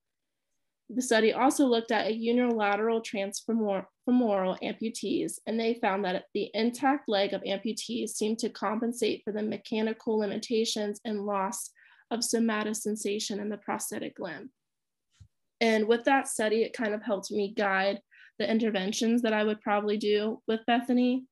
The 0.89 1.01
study 1.01 1.33
also 1.33 1.65
looked 1.65 1.91
at 1.91 2.05
a 2.07 2.13
unilateral 2.13 3.01
transfemoral 3.01 3.87
amputees, 4.07 5.39
and 5.47 5.59
they 5.59 5.79
found 5.81 6.05
that 6.05 6.25
the 6.33 6.51
intact 6.53 7.09
leg 7.09 7.33
of 7.33 7.41
amputees 7.41 8.09
seemed 8.09 8.37
to 8.39 8.49
compensate 8.49 9.23
for 9.23 9.31
the 9.33 9.41
mechanical 9.41 10.19
limitations 10.19 11.01
and 11.03 11.25
loss 11.25 11.71
of 12.11 12.19
somatosensation 12.19 13.39
in 13.39 13.49
the 13.49 13.57
prosthetic 13.57 14.19
limb. 14.19 14.51
And 15.59 15.87
with 15.87 16.03
that 16.03 16.27
study, 16.27 16.61
it 16.61 16.73
kind 16.73 16.93
of 16.93 17.01
helped 17.01 17.31
me 17.31 17.51
guide 17.55 17.99
the 18.37 18.49
interventions 18.49 19.23
that 19.23 19.33
I 19.33 19.43
would 19.43 19.61
probably 19.61 19.97
do 19.97 20.41
with 20.47 20.65
Bethany. 20.67 21.25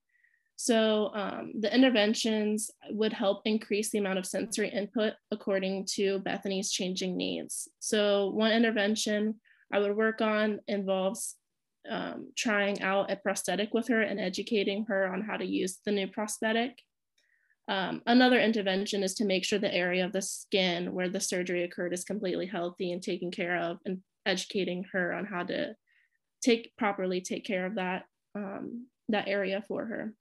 So 0.56 1.12
um, 1.14 1.54
the 1.60 1.74
interventions 1.74 2.72
would 2.90 3.14
help 3.14 3.42
increase 3.46 3.90
the 3.90 3.98
amount 3.98 4.20
of 4.20 4.26
sensory 4.26 4.70
input 4.70 5.14
according 5.32 5.88
to 5.94 6.20
Bethany's 6.20 6.72
changing 6.72 7.18
needs. 7.18 7.68
So 7.80 8.30
one 8.30 8.52
intervention 8.52 9.36
I 9.74 9.80
would 9.80 9.96
work 9.96 10.22
on 10.22 10.60
involves 10.68 11.36
um, 11.90 12.32
trying 12.38 12.82
out 12.82 13.12
a 13.12 13.16
prosthetic 13.16 13.74
with 13.74 13.88
her 13.90 14.02
and 14.02 14.20
educating 14.20 14.86
her 14.88 15.12
on 15.12 15.22
how 15.22 15.38
to 15.38 15.46
use 15.46 15.80
the 15.86 15.92
new 15.92 16.08
prosthetic. 16.08 16.80
Um, 17.68 18.02
another 18.06 18.40
intervention 18.40 19.04
is 19.04 19.16
to 19.16 19.26
make 19.26 19.46
sure 19.46 19.60
the 19.60 19.74
area 19.74 20.06
of 20.06 20.12
the 20.12 20.22
skin 20.22 20.94
where 20.94 21.10
the 21.10 21.20
surgery 21.20 21.64
occurred 21.64 21.94
is 21.94 22.04
completely 22.04 22.46
healthy 22.46 22.92
and 22.92 23.02
taken 23.02 23.32
care 23.32 23.58
of 23.58 23.80
and 23.86 24.00
educating 24.26 24.86
her 24.92 25.14
on 25.14 25.26
how 25.26 25.44
to 25.44 25.76
take 26.42 26.72
properly 26.78 27.22
take 27.22 27.46
care 27.46 27.66
of 27.66 27.76
that 27.76 28.04
um, 28.36 28.88
that 29.10 29.28
area 29.28 29.64
for 29.68 29.86
her. 29.86 30.14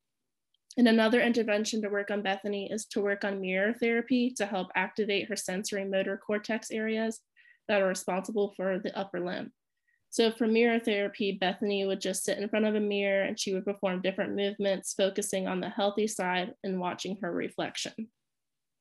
And 0.78 0.88
another 0.88 1.20
intervention 1.20 1.82
to 1.82 1.90
work 1.90 2.11
on 2.11 2.22
Bethany 2.22 2.70
is 2.70 2.87
to 2.87 3.02
work 3.02 3.24
on 3.24 3.40
mirror 3.40 3.74
therapy 3.74 4.30
to 4.37 4.46
help 4.46 4.68
activate 4.74 5.28
her 5.28 5.37
sensory 5.37 5.85
motor 5.85 6.16
cortex 6.16 6.70
areas 6.70 7.20
that 7.68 7.82
are 7.82 7.88
responsible 7.88 8.54
for 8.56 8.78
the 8.78 8.96
upper 8.98 9.20
limb. 9.20 9.52
So 10.08 10.30
for 10.30 10.46
mirror 10.46 10.78
therapy, 10.78 11.32
Bethany 11.32 11.87
would 11.87 12.00
just 12.00 12.24
sit 12.24 12.38
in 12.38 12.48
front 12.48 12.66
of 12.66 12.74
a 12.74 12.80
mirror 12.80 13.22
and 13.22 13.38
she 13.38 13.54
would 13.54 13.64
perform 13.64 14.02
different 14.02 14.35
movements, 14.35 14.94
focusing 14.94 15.46
on 15.46 15.61
the 15.61 15.70
healthy 15.70 16.06
side 16.06 16.52
and 16.62 16.80
watching 16.80 17.18
her 17.22 17.32
reflection. 17.32 18.08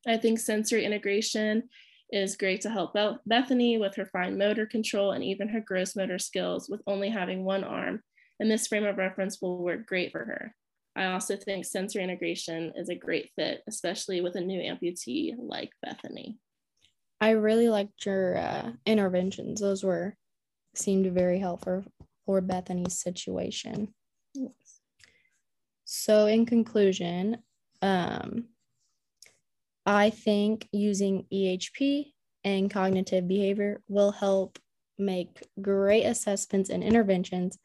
I 0.08 0.17
think 0.17 0.39
sensory 0.39 0.84
integration 0.86 1.69
is 2.12 2.36
great 2.36 2.62
to 2.62 2.69
help 2.69 2.97
Bethany 3.25 3.77
with 3.77 3.95
her 3.95 4.06
fine 4.06 4.38
motor 4.38 4.65
control 4.65 5.12
and 5.12 5.23
even 5.23 5.47
her 5.49 5.62
gross 5.62 5.95
motor 5.95 6.19
skills 6.19 6.67
with 6.69 6.82
only 6.88 7.10
having 7.10 7.45
one 7.45 7.63
arm. 7.63 8.01
And 8.39 8.51
this 8.51 8.67
frame 8.67 8.86
of 8.86 8.97
reference 8.97 9.41
will 9.41 9.63
work 9.63 9.86
great 9.86 10.12
for 10.12 10.25
her. 10.25 10.56
I 10.95 11.06
also 11.06 11.38
think 11.38 11.65
sensory 11.65 12.04
integration 12.04 12.73
is 12.75 12.89
a 12.89 12.95
great 12.95 13.30
fit, 13.36 13.63
especially 13.67 14.21
with 14.21 14.36
a 14.36 14.41
new 14.41 14.60
amputee 14.62 15.34
like 15.38 15.71
Bethany. 15.82 16.38
I 17.21 17.32
really 17.32 17.69
liked 17.69 18.06
your 18.06 18.38
uh, 18.38 18.71
interventions. 18.86 19.62
Those 19.62 19.84
were 19.84 20.15
seemed 20.75 21.12
very 21.13 21.39
helpful 21.39 21.86
for 22.25 22.41
Bethany's 22.41 22.99
situation. 22.99 23.93
Yes. 24.34 24.82
So, 25.86 26.25
in 26.25 26.45
conclusion, 26.45 27.38
um, 27.82 28.45
I 29.86 30.10
think 30.10 30.67
using 30.71 31.25
EHP 31.32 32.13
and 32.43 32.71
cognitive 32.71 33.27
behavior 33.27 33.82
will 33.88 34.12
help 34.12 34.58
make 34.97 35.47
great 35.62 36.04
assessments 36.04 36.69
and 36.69 36.84
interventions 36.84 37.58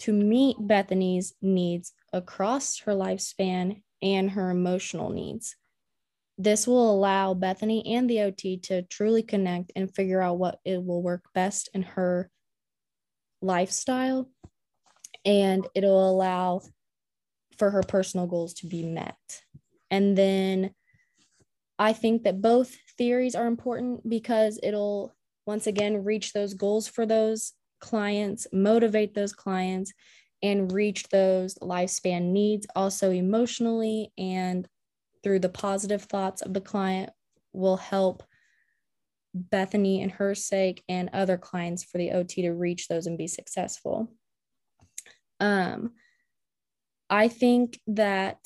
to 0.00 0.12
meet 0.12 0.56
Bethany's 0.60 1.34
needs 1.42 1.92
across 2.12 2.80
her 2.80 2.92
lifespan 2.92 3.82
and 4.02 4.30
her 4.30 4.50
emotional 4.50 5.10
needs. 5.10 5.56
This 6.36 6.66
will 6.66 6.90
allow 6.90 7.34
Bethany 7.34 7.94
and 7.94 8.08
the 8.08 8.20
OT 8.20 8.58
to 8.58 8.82
truly 8.82 9.22
connect 9.22 9.72
and 9.74 9.92
figure 9.92 10.20
out 10.20 10.38
what 10.38 10.60
it 10.64 10.84
will 10.84 11.02
work 11.02 11.24
best 11.34 11.68
in 11.74 11.82
her 11.82 12.30
lifestyle. 13.42 14.30
And 15.24 15.66
it'll 15.74 16.10
allow 16.10 16.62
for 17.58 17.70
her 17.70 17.82
personal 17.82 18.26
goals 18.26 18.54
to 18.54 18.66
be 18.66 18.84
met. 18.84 19.16
And 19.90 20.16
then 20.16 20.70
I 21.78 21.92
think 21.92 22.22
that 22.22 22.40
both 22.40 22.74
theories 22.96 23.34
are 23.34 23.46
important 23.46 24.08
because 24.08 24.58
it'll 24.62 25.14
once 25.46 25.66
again 25.66 26.04
reach 26.04 26.32
those 26.32 26.54
goals 26.54 26.86
for 26.86 27.06
those 27.06 27.52
clients, 27.80 28.46
motivate 28.52 29.14
those 29.14 29.32
clients, 29.32 29.92
and 30.42 30.72
reach 30.72 31.08
those 31.08 31.54
lifespan 31.56 32.32
needs 32.32 32.66
also 32.76 33.10
emotionally 33.10 34.12
and 34.16 34.68
through 35.22 35.40
the 35.40 35.48
positive 35.48 36.02
thoughts 36.02 36.42
of 36.42 36.54
the 36.54 36.60
client 36.60 37.10
will 37.52 37.76
help 37.76 38.22
Bethany 39.34 40.02
and 40.02 40.12
her 40.12 40.34
sake 40.34 40.82
and 40.88 41.10
other 41.12 41.36
clients 41.36 41.84
for 41.84 41.98
the 41.98 42.12
OT 42.12 42.42
to 42.42 42.52
reach 42.52 42.88
those 42.88 43.06
and 43.06 43.18
be 43.18 43.26
successful. 43.26 44.12
Um, 45.40 45.92
I 47.10 47.28
think 47.28 47.78
that 47.88 48.38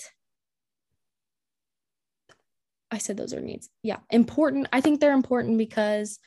I 2.91 2.99
said 2.99 3.17
those 3.17 3.33
are 3.33 3.41
needs. 3.41 3.71
Yeah, 3.83 3.99
important. 4.11 4.69
I 4.73 4.81
think 4.81 5.01
they're 5.01 5.15
important 5.15 5.57
because 5.57 6.19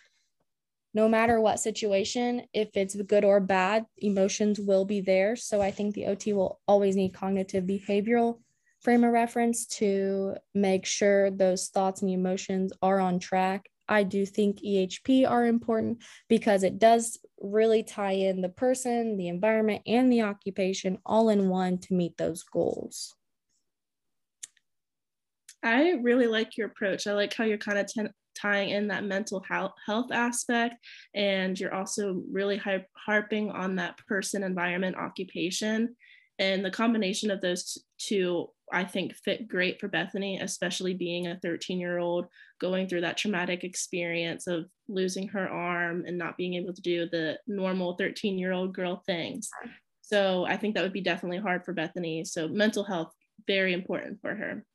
no 0.95 1.09
matter 1.09 1.41
what 1.41 1.59
situation, 1.59 2.43
if 2.53 2.69
it's 2.75 2.95
good 2.95 3.25
or 3.25 3.41
bad, 3.41 3.85
emotions 3.97 4.61
will 4.61 4.85
be 4.85 5.01
there. 5.01 5.35
So 5.35 5.61
I 5.61 5.69
think 5.69 5.93
the 5.93 6.05
OT 6.05 6.31
will 6.31 6.61
always 6.69 6.95
need 6.95 7.13
cognitive 7.13 7.65
behavioral 7.65 8.39
frame 8.79 9.03
of 9.03 9.11
reference 9.11 9.65
to 9.65 10.35
make 10.53 10.85
sure 10.85 11.29
those 11.29 11.67
thoughts 11.67 12.01
and 12.01 12.09
emotions 12.09 12.71
are 12.81 13.01
on 13.01 13.19
track. 13.19 13.69
I 13.89 14.03
do 14.03 14.25
think 14.25 14.61
EHP 14.61 15.29
are 15.29 15.45
important 15.45 16.01
because 16.29 16.63
it 16.63 16.79
does 16.79 17.19
really 17.41 17.83
tie 17.83 18.13
in 18.13 18.39
the 18.41 18.49
person, 18.49 19.17
the 19.17 19.27
environment, 19.27 19.81
and 19.85 20.09
the 20.09 20.21
occupation 20.21 20.99
all 21.05 21.27
in 21.27 21.49
one 21.49 21.77
to 21.79 21.93
meet 21.93 22.15
those 22.17 22.43
goals. 22.43 23.13
I 25.61 25.99
really 26.01 26.27
like 26.27 26.55
your 26.55 26.67
approach. 26.67 27.05
I 27.05 27.13
like 27.13 27.33
how 27.33 27.43
you're 27.43 27.57
kind 27.57 27.79
of 27.79 27.87
tying 28.39 28.69
in 28.69 28.87
that 28.87 29.03
mental 29.03 29.43
health, 29.47 30.11
aspect, 30.11 30.75
and 31.13 31.59
you're 31.59 31.73
also 31.73 32.21
really 32.31 32.61
harping 33.05 33.51
on 33.51 33.75
that 33.75 33.97
person, 34.07 34.43
environment, 34.43 34.97
occupation. 34.97 35.95
And 36.37 36.65
the 36.65 36.71
combination 36.71 37.31
of 37.31 37.41
those 37.41 37.77
two 37.97 38.49
I 38.71 38.83
think 38.83 39.15
fit 39.15 39.47
great 39.47 39.79
for 39.79 39.87
Bethany, 39.87 40.39
especially 40.39 40.93
being 40.93 41.27
a 41.27 41.39
13 41.41 41.79
year 41.79 41.99
old 41.99 42.25
going 42.59 42.87
through 42.87 43.01
that 43.01 43.17
traumatic 43.17 43.63
experience 43.63 44.47
of 44.47 44.65
losing 44.87 45.27
her 45.29 45.47
arm 45.47 46.03
and 46.07 46.17
not 46.17 46.37
being 46.37 46.55
able 46.55 46.73
to 46.73 46.81
do 46.81 47.07
the 47.09 47.37
normal 47.47 47.95
13 47.95 48.37
year 48.37 48.51
old 48.51 48.73
girl 48.73 49.03
things. 49.05 49.49
So 50.01 50.45
I 50.45 50.57
think 50.57 50.75
that 50.75 50.83
would 50.83 50.93
be 50.93 51.01
definitely 51.01 51.39
hard 51.39 51.65
for 51.65 51.73
Bethany. 51.73 52.25
So 52.25 52.47
mental 52.47 52.83
health, 52.83 53.11
very 53.47 53.73
important 53.73 54.19
for 54.21 54.33
her. 54.35 54.65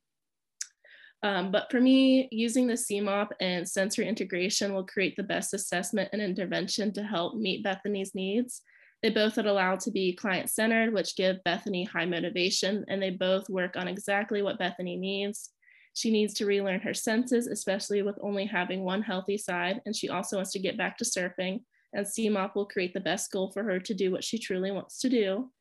Um, 1.23 1.51
but 1.51 1.69
for 1.69 1.79
me, 1.79 2.27
using 2.31 2.65
the 2.65 2.73
CMOP 2.73 3.29
and 3.39 3.67
sensory 3.67 4.07
integration 4.07 4.73
will 4.73 4.85
create 4.85 5.15
the 5.15 5.23
best 5.23 5.53
assessment 5.53 6.09
and 6.13 6.21
intervention 6.21 6.91
to 6.93 7.03
help 7.03 7.35
meet 7.35 7.63
Bethany's 7.63 8.15
needs. 8.15 8.61
They 9.03 9.09
both 9.09 9.37
are 9.37 9.47
allowed 9.47 9.79
to 9.81 9.91
be 9.91 10.13
client 10.13 10.49
centered, 10.49 10.93
which 10.93 11.15
give 11.15 11.43
Bethany 11.43 11.83
high 11.83 12.05
motivation, 12.05 12.85
and 12.87 13.01
they 13.01 13.11
both 13.11 13.49
work 13.49 13.75
on 13.75 13.87
exactly 13.87 14.41
what 14.41 14.59
Bethany 14.59 14.95
needs. 14.95 15.49
She 15.93 16.11
needs 16.11 16.33
to 16.35 16.45
relearn 16.45 16.79
her 16.81 16.93
senses, 16.93 17.47
especially 17.47 18.01
with 18.01 18.17
only 18.21 18.45
having 18.45 18.83
one 18.83 19.01
healthy 19.01 19.37
side, 19.37 19.81
and 19.85 19.95
she 19.95 20.09
also 20.09 20.37
wants 20.37 20.51
to 20.53 20.59
get 20.59 20.77
back 20.77 20.97
to 20.97 21.03
surfing. 21.03 21.61
And 21.93 22.05
CMOP 22.05 22.55
will 22.55 22.67
create 22.67 22.93
the 22.93 22.99
best 22.99 23.31
goal 23.31 23.51
for 23.51 23.63
her 23.63 23.79
to 23.79 23.93
do 23.93 24.11
what 24.11 24.23
she 24.23 24.39
truly 24.39 24.71
wants 24.71 24.99
to 24.99 25.09
do. 25.09 25.51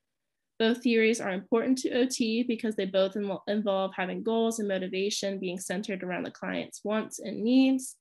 Both 0.61 0.83
theories 0.83 1.23
are 1.23 1.31
important 1.31 1.79
to 1.79 2.03
OT 2.03 2.43
because 2.43 2.77
they 2.77 2.85
both 2.85 3.17
involve 3.49 3.93
having 3.97 4.23
goals 4.23 4.59
and 4.59 4.69
motivation 4.69 5.41
being 5.41 5.59
centered 5.59 6.03
around 6.03 6.25
the 6.25 6.31
client's 6.31 6.85
wants 6.85 7.19
and 7.19 7.43
needs. 7.43 7.97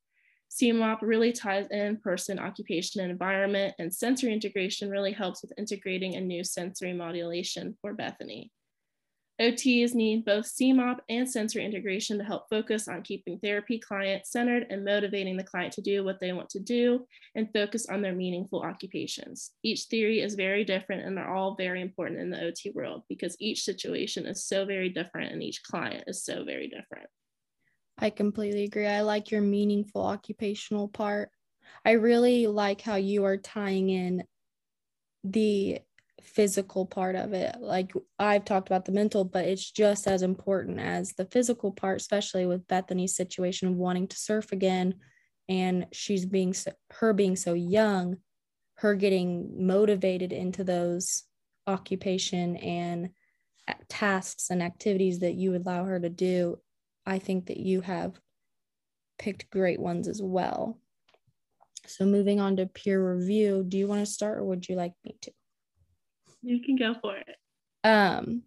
CMOP 0.52 0.98
really 1.02 1.32
ties 1.32 1.68
in 1.72 1.98
person, 1.98 2.38
occupation, 2.38 3.00
and 3.00 3.12
environment, 3.12 3.76
and 3.80 3.94
sensory 3.94 4.34
integration 4.34 4.90
really 4.90 5.14
helps 5.14 5.42
with 5.42 5.54
integrating 5.58 6.16
a 6.16 6.22
new 6.22 6.44
sensory 6.44 6.92
modulation 6.92 7.78
for 7.82 7.94
Bethany. 7.94 8.52
OTs 9.40 9.94
need 9.94 10.26
both 10.26 10.46
CMOP 10.46 10.98
and 11.08 11.30
sensory 11.30 11.64
integration 11.64 12.18
to 12.18 12.26
help 12.26 12.50
focus 12.50 12.90
on 12.90 13.04
keeping 13.04 13.40
therapy 13.40 13.80
client 13.80 14.26
centered 14.26 14.68
and 14.70 14.84
motivating 14.84 15.38
the 15.38 15.44
client 15.46 15.72
to 15.74 15.82
do 15.82 16.04
what 16.04 16.20
they 16.20 16.34
want 16.34 16.50
to 16.50 16.60
do 16.60 17.06
and 17.36 17.54
focus 17.54 17.88
on 17.88 18.02
their 18.02 18.14
meaningful 18.14 18.62
occupations. 18.62 19.52
Each 19.64 19.84
theory 19.84 20.20
is 20.20 20.36
very 20.36 20.66
different 20.66 21.06
and 21.06 21.16
they're 21.16 21.34
all 21.34 21.56
very 21.56 21.82
important 21.82 22.20
in 22.20 22.30
the 22.30 22.44
OT 22.44 22.72
world 22.76 23.04
because 23.08 23.38
each 23.40 23.64
situation 23.64 24.26
is 24.26 24.46
so 24.46 24.66
very 24.66 24.90
different 24.90 25.32
and 25.32 25.42
each 25.42 25.64
client 25.64 26.04
is 26.08 26.26
so 26.26 26.44
very 26.44 26.68
different. 26.68 27.08
I 27.98 28.10
completely 28.10 28.66
agree. 28.66 28.88
I 28.88 29.02
like 29.02 29.32
your 29.32 29.42
meaningful 29.42 30.02
occupational 30.02 30.90
part. 30.90 31.30
I 31.86 31.92
really 31.92 32.48
like 32.48 32.82
how 32.82 32.96
you 32.96 33.24
are 33.24 33.38
tying 33.38 33.90
in 33.90 34.24
the 35.24 35.80
physical 36.24 36.86
part 36.86 37.16
of 37.16 37.34
it. 37.34 37.56
Like 37.60 37.94
I've 38.18 38.46
talked 38.46 38.68
about 38.68 38.86
the 38.86 38.92
mental, 38.92 39.24
but 39.24 39.46
it's 39.46 39.72
just 39.72 40.08
as 40.08 40.22
important 40.22 40.80
as 40.80 41.14
the 41.14 41.26
physical 41.26 41.72
part, 41.72 42.02
especially 42.02 42.46
with 42.46 42.68
Bethany's 42.68 43.16
situation 43.16 43.68
of 43.68 43.76
wanting 43.76 44.08
to 44.08 44.18
surf 44.18 44.52
again 44.52 44.96
and 45.48 45.88
she's 45.92 46.26
being 46.26 46.54
so, 46.54 46.72
her 46.92 47.14
being 47.14 47.36
so 47.36 47.54
young. 47.54 48.18
her 48.76 48.96
getting 48.96 49.68
motivated 49.68 50.32
into 50.32 50.64
those 50.64 51.24
occupation 51.68 52.56
and 52.58 53.10
tasks 53.90 54.50
and 54.50 54.64
activities 54.64 55.20
that 55.20 55.36
you 55.36 55.56
allow 55.56 55.84
her 55.84 56.00
to 56.00 56.10
do, 56.10 56.58
I 57.06 57.20
think 57.20 57.48
that 57.48 57.58
you 57.58 57.82
have 57.82 58.20
picked 59.18 59.50
great 59.50 59.80
ones 59.82 60.08
as 60.08 60.22
well. 60.22 60.80
So 61.88 62.06
moving 62.06 62.40
on 62.40 62.56
to 62.58 62.68
peer 62.68 63.16
review, 63.16 63.66
do 63.68 63.78
you 63.78 63.88
want 63.88 64.06
to 64.06 64.12
start 64.12 64.38
or 64.38 64.46
would 64.46 64.70
you 64.70 64.76
like 64.76 64.94
me 65.04 65.18
to? 65.24 65.32
You 66.42 66.62
can 66.62 66.76
go 66.76 66.96
for 67.02 67.16
it. 67.16 67.36
Um 67.84 68.44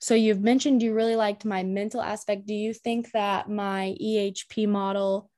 so 0.00 0.14
you've 0.14 0.40
mentioned 0.40 0.82
you 0.82 0.94
really 0.94 1.16
liked 1.16 1.44
my 1.44 1.64
mental 1.64 2.00
aspect. 2.00 2.46
Do 2.46 2.54
you 2.54 2.72
think 2.72 3.10
that 3.12 3.50
my 3.50 3.96
EHP 4.00 4.68
model 4.68 5.28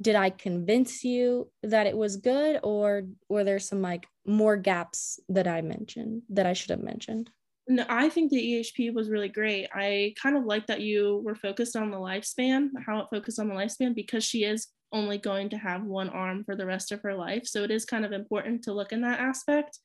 did 0.00 0.16
I 0.16 0.30
convince 0.30 1.04
you 1.04 1.50
that 1.62 1.86
it 1.86 1.96
was 1.96 2.16
good 2.16 2.58
or 2.62 3.04
were 3.28 3.44
there 3.44 3.60
some 3.60 3.80
like 3.80 4.06
more 4.26 4.56
gaps 4.56 5.20
that 5.28 5.46
I 5.46 5.62
mentioned 5.62 6.22
that 6.30 6.46
I 6.46 6.52
should 6.52 6.70
have 6.70 6.82
mentioned? 6.82 7.30
No, 7.66 7.86
I 7.88 8.10
think 8.10 8.30
the 8.30 8.42
EHP 8.42 8.92
was 8.92 9.08
really 9.08 9.28
great. 9.28 9.68
I 9.72 10.14
kind 10.20 10.36
of 10.36 10.44
like 10.44 10.66
that 10.66 10.80
you 10.80 11.22
were 11.24 11.34
focused 11.34 11.76
on 11.76 11.90
the 11.90 11.96
lifespan, 11.96 12.70
how 12.84 13.00
it 13.00 13.06
focused 13.10 13.38
on 13.38 13.48
the 13.48 13.54
lifespan, 13.54 13.94
because 13.94 14.22
she 14.24 14.44
is 14.44 14.68
only 14.92 15.16
going 15.16 15.48
to 15.50 15.56
have 15.56 15.82
one 15.82 16.10
arm 16.10 16.44
for 16.44 16.56
the 16.56 16.66
rest 16.66 16.92
of 16.92 17.00
her 17.02 17.14
life. 17.14 17.46
So 17.46 17.62
it 17.62 17.70
is 17.70 17.86
kind 17.86 18.04
of 18.04 18.12
important 18.12 18.64
to 18.64 18.74
look 18.74 18.92
in 18.92 19.00
that 19.02 19.20
aspect. 19.20 19.78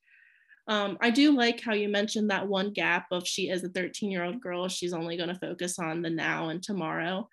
Um, 0.70 1.00
I 1.02 1.10
do 1.10 1.36
like 1.36 1.62
how 1.62 1.74
you 1.74 1.90
mentioned 1.90 2.30
that 2.30 2.48
one 2.48 2.72
gap 2.72 3.08
of 3.12 3.28
she 3.28 3.50
is 3.50 3.64
a 3.64 3.70
13 3.70 4.12
year 4.12 4.24
old 4.24 4.40
girl. 4.40 4.68
She's 4.70 4.94
only 4.94 5.18
going 5.18 5.30
to 5.30 5.40
focus 5.40 5.80
on 5.80 6.04
the 6.04 6.12
now 6.12 6.50
and 6.50 6.62
tomorrow. 6.62 7.28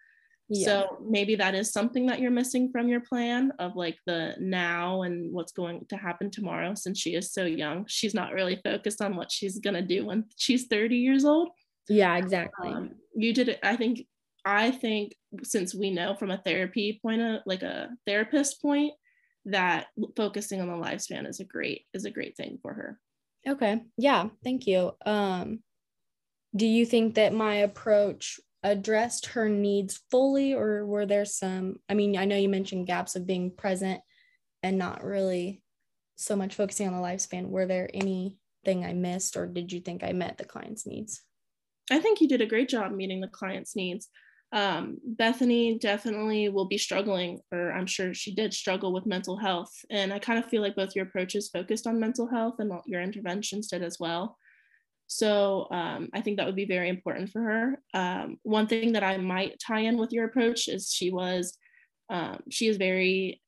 Yeah. 0.48 0.64
So 0.64 0.98
maybe 1.06 1.36
that 1.36 1.54
is 1.54 1.70
something 1.70 2.06
that 2.06 2.20
you're 2.20 2.30
missing 2.30 2.70
from 2.72 2.88
your 2.88 3.00
plan 3.00 3.52
of 3.58 3.76
like 3.76 3.98
the 4.06 4.36
now 4.40 5.02
and 5.02 5.34
what's 5.34 5.52
going 5.52 5.84
to 5.90 5.96
happen 5.96 6.30
tomorrow 6.30 6.74
since 6.74 6.98
she 6.98 7.14
is 7.14 7.30
so 7.32 7.44
young. 7.44 7.84
She's 7.88 8.14
not 8.14 8.32
really 8.32 8.58
focused 8.64 9.02
on 9.02 9.16
what 9.16 9.30
she's 9.30 9.58
going 9.58 9.74
to 9.74 9.82
do 9.82 10.06
when 10.06 10.24
she's 10.36 10.66
30 10.68 10.96
years 10.96 11.26
old. 11.26 11.50
Yeah, 11.90 12.16
exactly. 12.16 12.70
Um, 12.70 12.92
you 13.14 13.34
did 13.34 13.50
it. 13.50 13.58
I 13.62 13.76
think, 13.76 14.06
I 14.46 14.70
think 14.70 15.14
since 15.42 15.74
we 15.74 15.90
know 15.90 16.14
from 16.14 16.30
a 16.30 16.38
therapy 16.38 17.00
point 17.02 17.20
of 17.20 17.40
like 17.44 17.62
a 17.62 17.90
therapist 18.06 18.62
point 18.62 18.92
that 19.44 19.88
focusing 20.16 20.62
on 20.62 20.68
the 20.68 20.86
lifespan 20.86 21.28
is 21.28 21.40
a 21.40 21.44
great, 21.44 21.82
is 21.92 22.06
a 22.06 22.10
great 22.10 22.36
thing 22.36 22.58
for 22.62 22.72
her. 22.72 22.98
Okay. 23.48 23.82
Yeah. 23.96 24.28
Thank 24.42 24.66
you. 24.66 24.92
Um, 25.04 25.60
do 26.54 26.66
you 26.66 26.86
think 26.86 27.14
that 27.14 27.32
my 27.32 27.56
approach 27.56 28.40
addressed 28.62 29.26
her 29.26 29.48
needs 29.48 30.00
fully 30.10 30.52
or 30.52 30.84
were 30.84 31.06
there 31.06 31.24
some 31.24 31.76
i 31.88 31.94
mean 31.94 32.16
i 32.16 32.24
know 32.24 32.36
you 32.36 32.48
mentioned 32.48 32.86
gaps 32.86 33.14
of 33.14 33.26
being 33.26 33.50
present 33.50 34.00
and 34.62 34.76
not 34.76 35.04
really 35.04 35.62
so 36.16 36.34
much 36.34 36.54
focusing 36.54 36.88
on 36.88 36.94
the 36.94 37.06
lifespan 37.06 37.48
were 37.48 37.66
there 37.66 37.88
anything 37.94 38.84
i 38.84 38.92
missed 38.92 39.36
or 39.36 39.46
did 39.46 39.70
you 39.70 39.80
think 39.80 40.02
i 40.02 40.10
met 40.10 40.36
the 40.36 40.44
client's 40.44 40.84
needs 40.84 41.22
i 41.92 42.00
think 42.00 42.20
you 42.20 42.26
did 42.26 42.40
a 42.40 42.46
great 42.46 42.68
job 42.68 42.90
meeting 42.90 43.20
the 43.20 43.28
client's 43.28 43.76
needs 43.76 44.08
um, 44.52 44.98
bethany 45.04 45.78
definitely 45.78 46.48
will 46.48 46.66
be 46.66 46.78
struggling 46.78 47.40
or 47.52 47.72
i'm 47.72 47.86
sure 47.86 48.14
she 48.14 48.34
did 48.34 48.54
struggle 48.54 48.92
with 48.92 49.06
mental 49.06 49.36
health 49.36 49.72
and 49.90 50.12
i 50.12 50.18
kind 50.18 50.38
of 50.38 50.46
feel 50.46 50.62
like 50.62 50.76
both 50.76 50.94
your 50.94 51.04
approaches 51.04 51.48
focused 51.48 51.86
on 51.86 51.98
mental 51.98 52.28
health 52.28 52.54
and 52.58 52.72
your 52.86 53.02
interventions 53.02 53.68
did 53.68 53.82
as 53.82 53.98
well 53.98 54.36
so 55.06 55.68
um, 55.70 56.08
I 56.12 56.20
think 56.20 56.36
that 56.36 56.46
would 56.46 56.56
be 56.56 56.66
very 56.66 56.88
important 56.88 57.30
for 57.30 57.40
her. 57.40 57.80
Um, 57.94 58.38
one 58.42 58.66
thing 58.66 58.92
that 58.92 59.04
I 59.04 59.16
might 59.16 59.60
tie 59.64 59.80
in 59.80 59.98
with 59.98 60.12
your 60.12 60.24
approach 60.24 60.68
is 60.68 60.90
she 60.92 61.10
was, 61.10 61.56
um, 62.10 62.40
she 62.50 62.66
is 62.66 62.76
very 62.76 63.40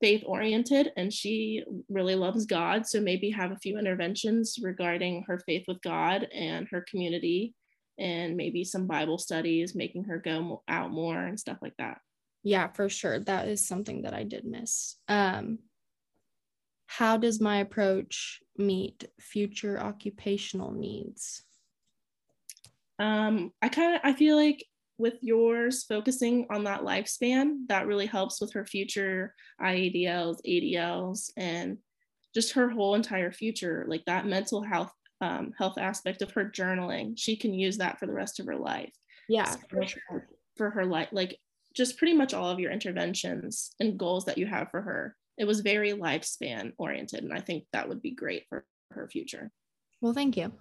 faith 0.00 0.24
oriented 0.26 0.90
and 0.96 1.12
she 1.12 1.62
really 1.88 2.16
loves 2.16 2.46
God. 2.46 2.86
So 2.86 3.00
maybe 3.00 3.30
have 3.30 3.52
a 3.52 3.58
few 3.58 3.78
interventions 3.78 4.58
regarding 4.60 5.24
her 5.28 5.40
faith 5.46 5.64
with 5.68 5.80
God 5.82 6.26
and 6.34 6.66
her 6.72 6.84
community 6.90 7.54
and 8.02 8.36
maybe 8.36 8.64
some 8.64 8.86
Bible 8.86 9.16
studies, 9.16 9.74
making 9.74 10.04
her 10.04 10.18
go 10.18 10.62
out 10.66 10.90
more 10.90 11.18
and 11.18 11.38
stuff 11.38 11.58
like 11.62 11.76
that. 11.78 11.98
Yeah, 12.42 12.68
for 12.72 12.88
sure. 12.88 13.20
That 13.20 13.46
is 13.46 13.66
something 13.66 14.02
that 14.02 14.12
I 14.12 14.24
did 14.24 14.44
miss. 14.44 14.96
Um, 15.08 15.60
how 16.86 17.16
does 17.16 17.40
my 17.40 17.58
approach 17.58 18.40
meet 18.58 19.08
future 19.20 19.80
occupational 19.80 20.72
needs? 20.72 21.42
Um, 22.98 23.52
I 23.62 23.68
kind 23.68 23.94
of 23.94 24.00
I 24.04 24.12
feel 24.12 24.36
like 24.36 24.66
with 24.98 25.14
yours 25.20 25.84
focusing 25.84 26.46
on 26.50 26.64
that 26.64 26.82
lifespan, 26.82 27.66
that 27.68 27.86
really 27.86 28.06
helps 28.06 28.40
with 28.40 28.52
her 28.52 28.66
future 28.66 29.34
IADLs, 29.60 30.38
ADLs, 30.46 31.30
and 31.36 31.78
just 32.34 32.52
her 32.52 32.68
whole 32.68 32.94
entire 32.94 33.32
future, 33.32 33.84
like 33.88 34.04
that 34.06 34.26
mental 34.26 34.62
health 34.62 34.92
um, 35.22 35.52
health 35.56 35.78
aspect 35.78 36.20
of 36.20 36.32
her 36.32 36.44
journaling. 36.44 37.14
She 37.16 37.36
can 37.36 37.54
use 37.54 37.78
that 37.78 37.98
for 37.98 38.06
the 38.06 38.12
rest 38.12 38.40
of 38.40 38.46
her 38.46 38.56
life. 38.56 38.92
Yeah, 39.28 39.54
for, 39.70 39.86
sure. 39.86 40.28
for 40.56 40.70
her 40.70 40.84
life, 40.84 41.08
like 41.12 41.38
just 41.74 41.96
pretty 41.96 42.14
much 42.14 42.34
all 42.34 42.50
of 42.50 42.60
your 42.60 42.70
interventions 42.70 43.74
and 43.80 43.98
goals 43.98 44.24
that 44.26 44.38
you 44.38 44.46
have 44.46 44.70
for 44.70 44.82
her 44.82 45.16
it 45.38 45.44
was 45.44 45.60
very 45.60 45.92
lifespan 45.92 46.72
oriented 46.78 47.22
and 47.22 47.32
i 47.32 47.40
think 47.40 47.64
that 47.72 47.88
would 47.88 48.02
be 48.02 48.10
great 48.10 48.44
for 48.48 48.64
her 48.92 49.08
future 49.08 49.50
well 50.00 50.12
thank 50.12 50.36
you 50.36 50.52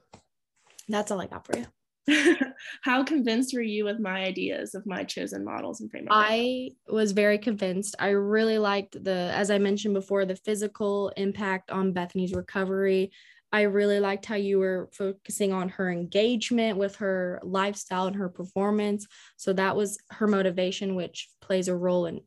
that's 0.88 1.12
all 1.12 1.22
i 1.22 1.28
got 1.28 1.46
for 1.46 1.58
you 1.58 1.66
how 2.82 3.04
convinced 3.04 3.54
were 3.54 3.62
you 3.62 3.86
with 3.86 4.00
my 4.00 4.24
ideas 4.24 4.74
of 4.74 4.86
my 4.86 5.04
chosen 5.04 5.46
models 5.46 5.82
and 5.82 5.92
framework 5.92 6.12
i 6.14 6.70
was 6.88 7.12
very 7.12 7.38
convinced 7.38 7.96
i 8.00 8.10
really 8.10 8.58
liked 8.58 9.02
the 9.04 9.32
as 9.36 9.52
i 9.52 9.58
mentioned 9.58 9.94
before 9.94 10.26
the 10.26 10.36
physical 10.36 11.10
impact 11.16 11.70
on 11.70 11.94
bethany's 11.94 12.34
recovery 12.34 13.12
i 13.52 13.62
really 13.62 14.00
liked 14.00 14.26
how 14.26 14.36
you 14.36 14.60
were 14.60 14.90
focusing 14.94 15.52
on 15.54 15.70
her 15.70 15.92
engagement 15.92 16.78
with 16.78 16.96
her 16.98 17.40
lifestyle 17.44 18.08
and 18.08 18.16
her 18.16 18.30
performance 18.30 19.08
so 19.38 19.54
that 19.54 19.76
was 19.76 19.98
her 20.12 20.28
motivation 20.28 20.96
which 20.96 21.30
plays 21.42 21.68
a 21.68 21.76
role 21.76 22.06
in 22.06 22.22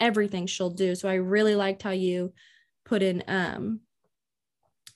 everything 0.00 0.46
she'll 0.46 0.70
do. 0.70 0.94
So 0.94 1.08
I 1.08 1.14
really 1.14 1.54
liked 1.54 1.82
how 1.82 1.90
you 1.90 2.32
put 2.84 3.02
in 3.02 3.24
um 3.26 3.80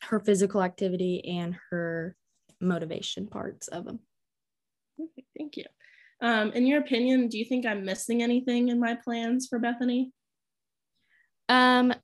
her 0.03 0.21
physical 0.21 0.63
activity 0.63 1.25
and 1.25 1.57
her 1.71 2.15
motivation 2.61 3.27
parts 3.27 3.69
of 3.69 3.85
them. 3.85 4.01
Thank 5.37 5.57
you. 5.57 5.65
Um, 6.21 6.53
in 6.53 6.67
your 6.67 6.81
opinion, 6.81 7.29
do 7.29 7.39
you 7.39 7.45
think 7.45 7.67
I'm 7.67 7.85
missing 7.85 8.23
anything 8.23 8.69
in 8.69 8.79
my 8.79 8.95
plans 8.95 9.47
for 9.49 9.59
Bethany? 9.59 10.13
Um, 11.49 11.95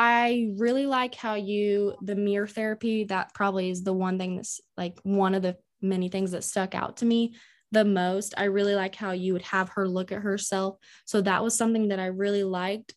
I 0.00 0.52
really 0.56 0.86
like 0.86 1.16
how 1.16 1.34
you 1.34 1.96
the 2.00 2.14
mirror 2.14 2.46
therapy. 2.46 3.02
That 3.02 3.34
probably 3.34 3.68
is 3.68 3.82
the 3.82 3.92
one 3.92 4.16
thing 4.16 4.36
that's 4.36 4.60
like 4.76 4.96
one 5.02 5.34
of 5.34 5.42
the 5.42 5.56
many 5.82 6.08
things 6.08 6.30
that 6.30 6.44
stuck 6.44 6.76
out 6.76 6.98
to 6.98 7.04
me 7.04 7.34
the 7.72 7.84
most. 7.84 8.32
I 8.36 8.44
really 8.44 8.76
like 8.76 8.94
how 8.94 9.10
you 9.10 9.32
would 9.32 9.42
have 9.42 9.70
her 9.70 9.88
look 9.88 10.12
at 10.12 10.22
herself. 10.22 10.76
So 11.04 11.20
that 11.22 11.42
was 11.42 11.58
something 11.58 11.88
that 11.88 11.98
I 11.98 12.06
really 12.06 12.44
liked. 12.44 12.94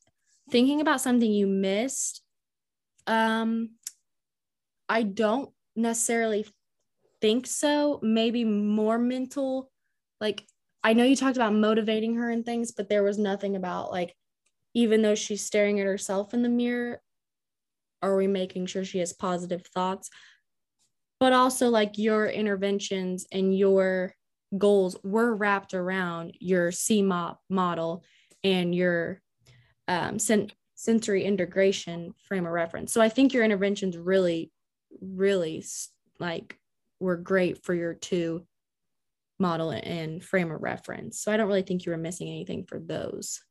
Thinking 0.51 0.79
about 0.79 1.01
something 1.01 1.31
you 1.31 1.47
missed, 1.47 2.21
um, 3.07 3.71
I 4.87 5.01
don't 5.01 5.49
necessarily 5.75 6.45
think 7.19 7.47
so. 7.47 7.99
Maybe 8.03 8.43
more 8.43 8.99
mental. 8.99 9.71
Like, 10.19 10.45
I 10.83 10.93
know 10.93 11.05
you 11.05 11.15
talked 11.15 11.37
about 11.37 11.55
motivating 11.55 12.17
her 12.17 12.29
and 12.29 12.45
things, 12.45 12.73
but 12.73 12.89
there 12.89 13.01
was 13.01 13.17
nothing 13.17 13.55
about 13.55 13.89
like, 13.91 14.13
even 14.73 15.01
though 15.01 15.15
she's 15.15 15.45
staring 15.45 15.79
at 15.79 15.85
herself 15.85 16.33
in 16.33 16.41
the 16.41 16.49
mirror, 16.49 17.01
are 18.01 18.15
we 18.15 18.27
making 18.27 18.65
sure 18.65 18.83
she 18.83 18.99
has 18.99 19.13
positive 19.13 19.65
thoughts? 19.73 20.09
But 21.19 21.33
also, 21.33 21.69
like, 21.69 21.97
your 21.97 22.27
interventions 22.27 23.27
and 23.31 23.55
your 23.55 24.15
goals 24.57 24.97
were 25.03 25.35
wrapped 25.35 25.73
around 25.73 26.35
your 26.39 26.71
CMOP 26.71 27.37
model 27.49 28.03
and 28.43 28.73
your 28.73 29.21
um, 29.87 30.19
sen- 30.19 30.51
sensory 30.75 31.23
integration 31.23 32.13
frame 32.27 32.45
of 32.45 32.51
reference. 32.51 32.91
So 32.91 33.01
I 33.01 33.09
think 33.09 33.33
your 33.33 33.43
interventions 33.43 33.97
really, 33.97 34.51
really 34.99 35.63
like 36.19 36.57
were 36.99 37.17
great 37.17 37.63
for 37.63 37.73
your 37.73 37.93
two 37.93 38.45
model 39.39 39.71
and 39.71 40.23
frame 40.23 40.51
of 40.51 40.61
reference. 40.61 41.19
So 41.19 41.31
I 41.31 41.37
don't 41.37 41.47
really 41.47 41.61
think 41.63 41.85
you 41.85 41.91
were 41.91 41.97
missing 41.97 42.27
anything 42.27 42.65
for 42.65 42.79
those. 42.79 43.41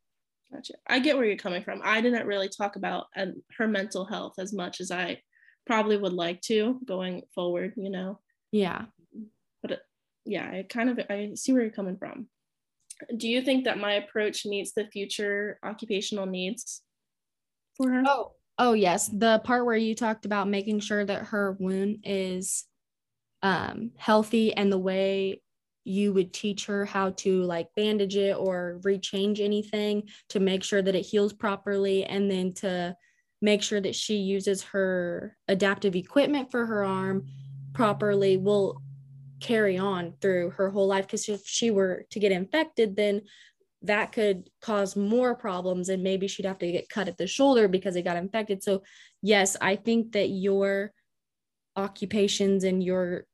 Gotcha. 0.52 0.74
I 0.86 0.98
get 0.98 1.16
where 1.16 1.26
you're 1.26 1.36
coming 1.36 1.62
from. 1.62 1.80
I 1.84 2.00
didn't 2.00 2.26
really 2.26 2.48
talk 2.48 2.76
about 2.76 3.06
uh, 3.16 3.26
her 3.56 3.68
mental 3.68 4.04
health 4.04 4.34
as 4.38 4.52
much 4.52 4.80
as 4.80 4.90
I 4.90 5.20
probably 5.66 5.96
would 5.96 6.12
like 6.12 6.40
to 6.42 6.80
going 6.84 7.22
forward, 7.34 7.74
you 7.76 7.90
know? 7.90 8.18
Yeah 8.50 8.86
But 9.62 9.82
yeah, 10.24 10.44
I 10.44 10.66
kind 10.68 10.90
of 10.90 10.98
I 11.08 11.32
see 11.34 11.52
where 11.52 11.62
you're 11.62 11.70
coming 11.70 11.96
from. 11.96 12.28
Do 13.16 13.28
you 13.28 13.42
think 13.42 13.64
that 13.64 13.78
my 13.78 13.92
approach 13.94 14.44
meets 14.44 14.72
the 14.72 14.86
future 14.86 15.58
occupational 15.62 16.26
needs 16.26 16.82
for 17.76 17.90
her? 17.90 18.02
Oh, 18.06 18.32
oh 18.58 18.72
yes. 18.72 19.08
The 19.08 19.40
part 19.44 19.64
where 19.64 19.76
you 19.76 19.94
talked 19.94 20.26
about 20.26 20.48
making 20.48 20.80
sure 20.80 21.04
that 21.04 21.26
her 21.26 21.56
wound 21.58 22.00
is 22.04 22.64
um, 23.42 23.92
healthy 23.96 24.52
and 24.52 24.70
the 24.70 24.78
way 24.78 25.40
you 25.84 26.12
would 26.12 26.32
teach 26.32 26.66
her 26.66 26.84
how 26.84 27.10
to 27.10 27.42
like 27.42 27.68
bandage 27.74 28.16
it 28.16 28.36
or 28.36 28.80
rechange 28.84 29.40
anything 29.40 30.02
to 30.28 30.40
make 30.40 30.62
sure 30.62 30.82
that 30.82 30.94
it 30.94 31.02
heals 31.02 31.32
properly 31.32 32.04
and 32.04 32.30
then 32.30 32.52
to 32.52 32.94
make 33.42 33.62
sure 33.62 33.80
that 33.80 33.94
she 33.94 34.16
uses 34.16 34.62
her 34.62 35.36
adaptive 35.48 35.96
equipment 35.96 36.50
for 36.50 36.66
her 36.66 36.84
arm 36.84 37.26
properly 37.72 38.36
will 38.36 38.80
carry 39.40 39.78
on 39.78 40.12
through 40.20 40.50
her 40.50 40.68
whole 40.68 40.86
life. 40.86 41.06
Because 41.06 41.28
if 41.28 41.46
she 41.46 41.70
were 41.70 42.04
to 42.10 42.18
get 42.18 42.32
infected 42.32 42.96
then 42.96 43.22
that 43.82 44.12
could 44.12 44.50
cause 44.60 44.94
more 44.94 45.34
problems 45.34 45.88
and 45.88 46.02
maybe 46.02 46.28
she'd 46.28 46.44
have 46.44 46.58
to 46.58 46.70
get 46.70 46.90
cut 46.90 47.08
at 47.08 47.16
the 47.16 47.26
shoulder 47.26 47.66
because 47.66 47.96
it 47.96 48.02
got 48.02 48.18
infected. 48.18 48.62
So 48.62 48.82
yes 49.22 49.56
i 49.60 49.76
think 49.76 50.12
that 50.12 50.28
your 50.28 50.92
occupations 51.76 52.64
and 52.64 52.82
your 52.82 53.24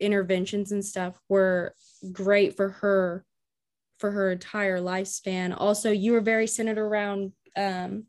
interventions 0.00 0.72
and 0.72 0.84
stuff 0.84 1.18
were 1.28 1.74
great 2.12 2.56
for 2.56 2.70
her 2.70 3.24
for 3.98 4.10
her 4.10 4.32
entire 4.32 4.78
lifespan 4.78 5.54
also 5.56 5.90
you 5.90 6.12
were 6.12 6.20
very 6.20 6.46
centered 6.46 6.78
around 6.78 7.32
um, 7.56 8.04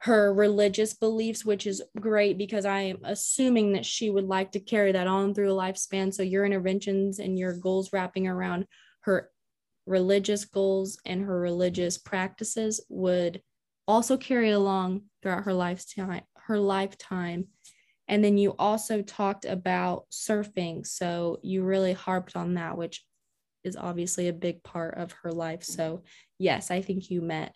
her 0.00 0.32
religious 0.32 0.94
beliefs, 0.94 1.44
which 1.44 1.66
is 1.66 1.82
great 1.98 2.38
because 2.38 2.64
I 2.64 2.80
am 2.80 2.98
assuming 3.02 3.72
that 3.72 3.86
she 3.86 4.10
would 4.10 4.26
like 4.26 4.52
to 4.52 4.60
carry 4.60 4.92
that 4.92 5.06
on 5.06 5.34
through 5.34 5.52
a 5.52 5.56
lifespan. 5.56 6.12
So 6.12 6.22
your 6.22 6.44
interventions 6.44 7.18
and 7.18 7.38
your 7.38 7.54
goals 7.54 7.92
wrapping 7.92 8.28
around 8.28 8.66
her 9.00 9.30
religious 9.86 10.44
goals 10.44 10.98
and 11.06 11.22
her 11.22 11.40
religious 11.40 11.96
practices 11.96 12.84
would 12.88 13.42
also 13.88 14.16
carry 14.16 14.50
along 14.50 15.02
throughout 15.22 15.44
her 15.44 15.54
lifetime 15.54 16.22
her 16.34 16.58
lifetime 16.58 17.46
and 18.08 18.22
then 18.22 18.38
you 18.38 18.54
also 18.58 19.02
talked 19.02 19.44
about 19.44 20.06
surfing 20.10 20.86
so 20.86 21.38
you 21.42 21.62
really 21.62 21.92
harped 21.92 22.36
on 22.36 22.54
that 22.54 22.76
which 22.76 23.04
is 23.64 23.76
obviously 23.76 24.28
a 24.28 24.32
big 24.32 24.62
part 24.62 24.94
of 24.94 25.12
her 25.12 25.32
life 25.32 25.62
so 25.62 26.02
yes 26.38 26.70
i 26.70 26.80
think 26.80 27.10
you 27.10 27.20
met 27.20 27.54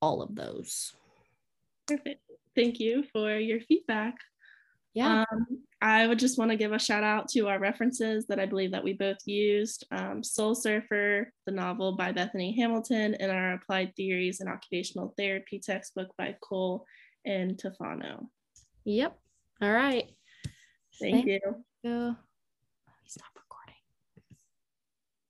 all 0.00 0.22
of 0.22 0.34
those 0.34 0.94
Perfect. 1.86 2.20
Thank 2.54 2.80
you 2.80 3.04
for 3.12 3.36
your 3.36 3.60
feedback. 3.60 4.14
Yeah. 4.94 5.24
Um, 5.30 5.46
I 5.82 6.06
would 6.06 6.18
just 6.18 6.38
want 6.38 6.50
to 6.50 6.56
give 6.56 6.72
a 6.72 6.78
shout 6.78 7.04
out 7.04 7.28
to 7.28 7.48
our 7.48 7.58
references 7.58 8.26
that 8.26 8.40
I 8.40 8.46
believe 8.46 8.72
that 8.72 8.82
we 8.82 8.94
both 8.94 9.18
used. 9.26 9.86
Um, 9.90 10.24
Soul 10.24 10.54
Surfer, 10.54 11.30
the 11.44 11.52
novel 11.52 11.96
by 11.96 12.12
Bethany 12.12 12.56
Hamilton, 12.58 13.14
and 13.14 13.30
our 13.30 13.54
Applied 13.54 13.94
Theories 13.94 14.40
and 14.40 14.48
Occupational 14.48 15.14
Therapy 15.18 15.60
textbook 15.60 16.08
by 16.16 16.34
Cole 16.40 16.86
and 17.26 17.58
Tufano. 17.58 18.26
Yep. 18.84 19.18
All 19.60 19.72
right. 19.72 20.04
Thank, 21.00 21.26
Thank 21.26 21.26
you. 21.26 21.64
you. 21.82 22.16